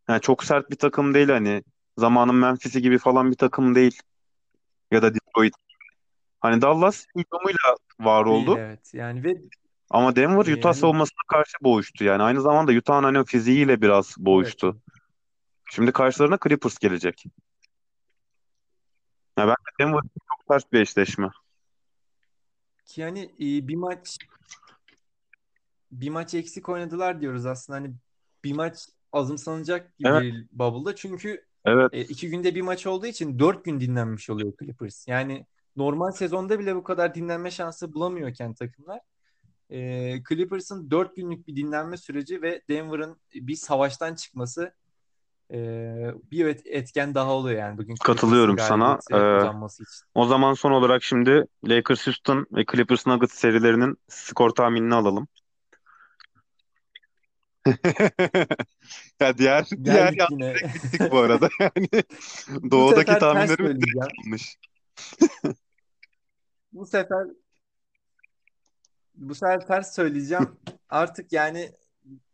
Yani 0.08 0.20
çok 0.20 0.44
sert 0.44 0.70
bir 0.70 0.76
takım 0.76 1.14
değil 1.14 1.28
hani. 1.28 1.62
Zamanın 1.98 2.34
Memphis'i 2.34 2.82
gibi 2.82 2.98
falan 2.98 3.30
bir 3.30 3.36
takım 3.36 3.74
değil. 3.74 4.00
Ya 4.90 5.02
da 5.02 5.14
Detroit. 5.14 5.54
Hani 6.40 6.62
Dallas 6.62 7.06
hücumuyla 7.16 7.76
var 8.00 8.26
Değil 8.26 8.36
oldu. 8.36 8.56
evet. 8.58 8.94
Yani 8.94 9.24
ve 9.24 9.36
Ama 9.94 10.16
Denver 10.16 10.52
Utah 10.52 10.64
hani 10.64 10.74
savunmasına 10.74 11.22
karşı 11.28 11.52
boğuştu 11.62 12.04
yani. 12.04 12.22
Aynı 12.22 12.40
zamanda 12.40 12.72
Utah'ın 12.72 13.02
hani 13.02 13.24
fiziğiyle 13.24 13.82
biraz 13.82 14.06
evet 14.06 14.26
boğuştu. 14.26 14.80
Şimdi 15.70 15.92
karşılarına 15.92 16.38
Clippers 16.44 16.78
gelecek. 16.78 17.24
Ya 19.38 19.46
ben 19.46 19.50
de 19.50 19.80
Denver 19.80 20.00
çok 20.00 20.46
ters 20.48 20.72
bir 20.72 20.80
eşleşme. 20.80 21.30
ki 22.86 23.00
yani 23.00 23.22
e, 23.40 23.68
bir 23.68 23.74
maç 23.74 24.18
bir 25.92 26.10
maç 26.10 26.34
eksik 26.34 26.68
oynadılar 26.68 27.20
diyoruz 27.20 27.46
aslında. 27.46 27.78
Hani 27.78 27.94
bir 28.44 28.52
maç 28.52 28.88
azımsanacak 29.12 29.98
gibi 29.98 30.08
Evet, 30.08 30.22
değil 30.22 30.48
Bubble'da. 30.52 30.96
Çünkü 30.96 31.44
evet. 31.64 31.94
e, 31.94 32.00
iki 32.00 32.30
günde 32.30 32.54
bir 32.54 32.62
maç 32.62 32.86
olduğu 32.86 33.06
için 33.06 33.38
dört 33.38 33.64
gün 33.64 33.80
dinlenmiş 33.80 34.30
oluyor 34.30 34.52
Clippers. 34.60 35.08
Yani 35.08 35.46
normal 35.76 36.12
sezonda 36.12 36.58
bile 36.58 36.76
bu 36.76 36.82
kadar 36.82 37.14
dinlenme 37.14 37.50
şansı 37.50 37.92
bulamıyorken 37.92 38.54
takımlar 38.54 39.00
e, 39.74 40.22
Clippers'ın 40.28 40.90
dört 40.90 41.16
günlük 41.16 41.48
bir 41.48 41.56
dinlenme 41.56 41.96
süreci 41.96 42.42
ve 42.42 42.62
Denver'ın 42.70 43.16
bir 43.34 43.56
savaştan 43.56 44.14
çıkması 44.14 44.74
e, 45.50 45.58
bir 46.30 46.46
et- 46.46 46.66
etken 46.66 47.14
daha 47.14 47.32
oluyor 47.32 47.58
yani 47.58 47.78
bugün 47.78 47.94
Katılıyorum 47.94 48.58
sana. 48.58 48.98
Ee, 49.12 49.50
o 50.14 50.26
zaman 50.26 50.54
son 50.54 50.70
olarak 50.72 51.02
şimdi 51.02 51.44
Lakers 51.64 52.06
Houston 52.06 52.46
ve 52.52 52.64
Clippers 52.72 53.06
Nuggets 53.06 53.34
serilerinin 53.34 53.96
skor 54.08 54.50
tahminini 54.50 54.94
alalım. 54.94 55.28
Ya 59.20 59.38
diğer 59.38 59.64
diğer 59.84 60.12
Geldik 60.12 60.20
yine. 60.30 60.44
yanlara 60.44 60.58
gittik 60.58 61.00
bu 61.12 61.18
arada. 61.18 61.48
Yani 61.60 61.88
doğudaki 62.70 63.12
söyleyeceğim. 63.56 64.08
yanlış. 64.26 64.58
Bu 66.72 66.86
sefer 66.86 67.26
bu 69.14 69.34
sefer 69.34 69.66
ters 69.66 69.94
söyleyeceğim. 69.94 70.48
Artık 70.88 71.32
yani 71.32 71.72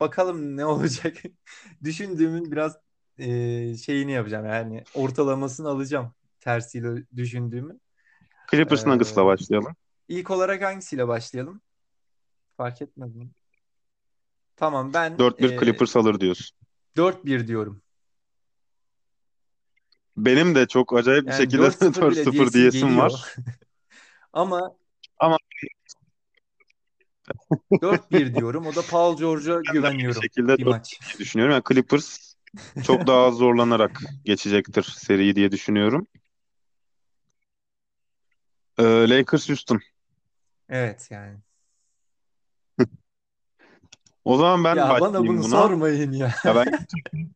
bakalım 0.01 0.57
ne 0.57 0.65
olacak. 0.65 1.17
Düşündüğümün 1.85 2.53
biraz 2.53 2.77
e, 3.19 3.27
şeyini 3.77 4.13
yapacağım 4.13 4.47
yani 4.47 4.85
ortalamasını 4.95 5.69
alacağım 5.69 6.15
tersiyle 6.41 7.05
düşündüğümü. 7.17 7.79
Clippers 8.51 8.87
Nuggets'la 8.87 9.23
Ee, 9.23 9.25
başlayalım. 9.25 9.77
ilk 10.09 10.31
olarak 10.31 10.63
hangisiyle 10.63 11.09
başlayalım? 11.09 11.61
Fark 12.57 12.83
etmez 12.83 13.15
mi? 13.17 13.31
Tamam 14.57 14.95
ben 14.95 15.13
4-1 15.19 15.53
e, 15.53 15.61
Clippers 15.61 15.97
alır 15.97 16.21
diyorsun. 16.21 16.57
4-1 16.97 17.47
diyorum. 17.47 17.83
Benim 20.17 20.55
de 20.55 20.67
çok 20.67 20.97
acayip 20.97 21.27
bir 21.27 21.31
Yani 21.31 21.43
şekilde 21.43 21.63
4-0 21.67 22.11
bile 22.11 22.21
4-0 22.25 22.33
diyesim 22.33 22.53
diyesim 22.53 22.89
geliyor. 22.89 23.05
var. 23.05 23.35
Ama 24.33 24.77
Ama 25.19 25.37
4-1 27.83 28.35
diyorum. 28.35 28.67
O 28.67 28.77
da 28.77 28.87
Paul 28.87 29.17
George'a 29.17 29.61
güveniyorum 29.61 30.23
şekilde 30.23 30.59
bir 30.59 30.67
4 30.67 30.77
maç. 30.77 31.01
düşünüyorum. 31.19 31.53
Yani 31.55 31.63
Clippers 31.69 32.35
çok 32.83 33.07
daha 33.07 33.21
az 33.27 33.35
zorlanarak 33.35 34.01
geçecektir 34.25 34.83
seriyi 34.83 35.37
diye 35.37 35.53
düşünüyorum. 35.53 36.07
Ee, 38.79 38.83
Lakers 39.09 39.49
Houston. 39.49 39.81
Evet 40.69 41.09
yani. 41.11 41.39
O 44.25 44.37
zaman 44.37 44.65
ben 44.65 44.77
Ya 44.77 45.01
bana 45.01 45.19
bunu 45.19 45.29
buna. 45.29 45.43
sormayın 45.43 46.13
ya. 46.13 46.35
Ya 46.45 46.55
ben 46.57 46.65
ya 47.15 47.31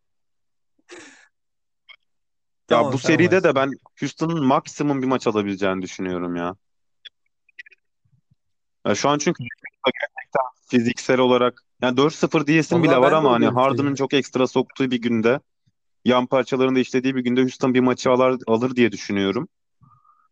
Tamam 2.68 2.92
bu 2.92 2.98
sen 2.98 3.08
seride 3.08 3.44
de 3.44 3.54
ben 3.54 3.70
Houston'ın 4.00 4.44
maksimum 4.44 5.02
bir 5.02 5.06
maç 5.06 5.26
alabileceğini 5.26 5.82
düşünüyorum 5.82 6.36
ya. 6.36 6.54
Ya 8.86 8.94
şu 8.94 9.08
an 9.08 9.18
çünkü 9.18 9.44
fiziksel 10.66 11.18
olarak 11.18 11.62
yani 11.82 11.96
4-0 11.96 12.46
diyesim 12.46 12.82
bile 12.82 12.90
var 12.90 13.02
ben 13.02 13.10
de 13.12 13.14
ama 13.16 13.32
hani 13.32 13.44
öyle 13.44 13.54
Harden'ın 13.54 13.74
düşünüyorum. 13.76 13.94
çok 13.94 14.14
ekstra 14.14 14.46
soktuğu 14.46 14.90
bir 14.90 15.02
günde 15.02 15.40
yan 16.04 16.26
parçalarını 16.26 16.76
da 16.76 16.80
işlediği 16.80 17.14
bir 17.16 17.20
günde 17.24 17.40
Houston 17.42 17.74
bir 17.74 17.80
maçı 17.80 18.10
alır, 18.10 18.40
alır 18.46 18.76
diye 18.76 18.92
düşünüyorum. 18.92 19.48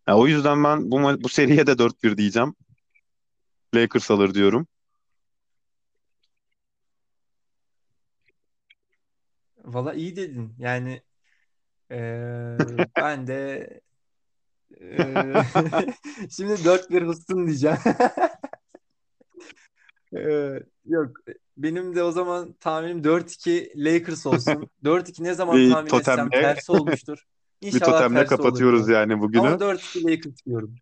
Ya 0.09 0.17
o 0.17 0.27
yüzden 0.27 0.65
ben 0.65 0.91
bu 0.91 1.01
ma- 1.01 1.23
bu 1.23 1.29
seriye 1.29 1.67
de 1.67 1.79
4-1 1.79 2.17
diyeceğim. 2.17 2.55
Lakers 3.75 4.11
alır 4.11 4.35
diyorum. 4.35 4.67
Valla 9.65 9.95
iyi 9.95 10.17
dedin. 10.17 10.55
Yani 10.59 11.03
eee, 11.91 12.87
ben 12.97 13.27
de 13.27 13.69
eee, 14.81 15.45
şimdi 16.31 16.65
4-1 16.65 17.03
Houston 17.03 17.47
diyeceğim. 17.47 17.79
Yok. 20.87 21.17
Benim 21.57 21.97
de 21.97 22.03
o 22.03 22.13
zaman 22.13 22.53
tahminim 22.53 23.03
4-2 23.05 23.73
Lakers 23.77 24.27
olsun. 24.27 24.71
4-2 24.85 25.25
ne 25.25 25.35
zaman 25.35 25.57
Bir 25.57 25.71
tahmin 25.71 25.87
etsem 25.87 26.17
totemle 26.17 26.31
tersi 26.31 26.73
olmuştur. 26.73 27.19
bir 27.63 27.67
İnşallah 27.67 27.93
totemle 27.93 28.19
tersi 28.19 28.35
olur 28.35 28.43
kapatıyoruz 28.43 28.89
yani 28.89 29.13
Ama 29.13 29.23
bugünü. 29.23 29.43
4-2 29.43 30.11
Lakers 30.11 30.47
diyorum. 30.47 30.75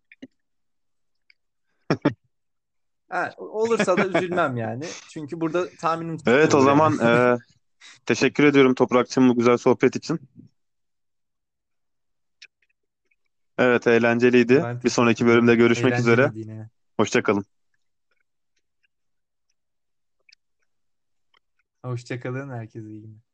Ha, 3.11 3.33
olursa 3.37 3.97
da 3.97 4.07
üzülmem 4.07 4.57
yani. 4.57 4.85
Çünkü 5.09 5.41
burada 5.41 5.69
tahminim 5.69 6.17
Evet 6.25 6.55
o 6.55 6.61
zaman 6.61 6.99
e, 6.99 7.37
teşekkür 8.05 8.43
ediyorum 8.43 8.73
Toprakçığım 8.73 9.29
bu 9.29 9.35
güzel 9.35 9.57
sohbet 9.57 9.95
için. 9.95 10.19
Evet 13.57 13.87
eğlenceliydi. 13.87 14.63
Ben 14.63 14.83
Bir 14.83 14.89
sonraki 14.89 15.25
bölümde 15.25 15.55
görüşmek 15.55 15.99
üzere. 15.99 16.21
Eğlenceliydi 16.21 16.49
yine. 16.49 16.69
Hoşça 16.97 17.23
kalın. 21.83 21.91
Hoşça 21.93 22.19
kalın. 22.19 22.49
Herkese 22.49 22.89
iyi 22.89 23.01
günler. 23.01 23.30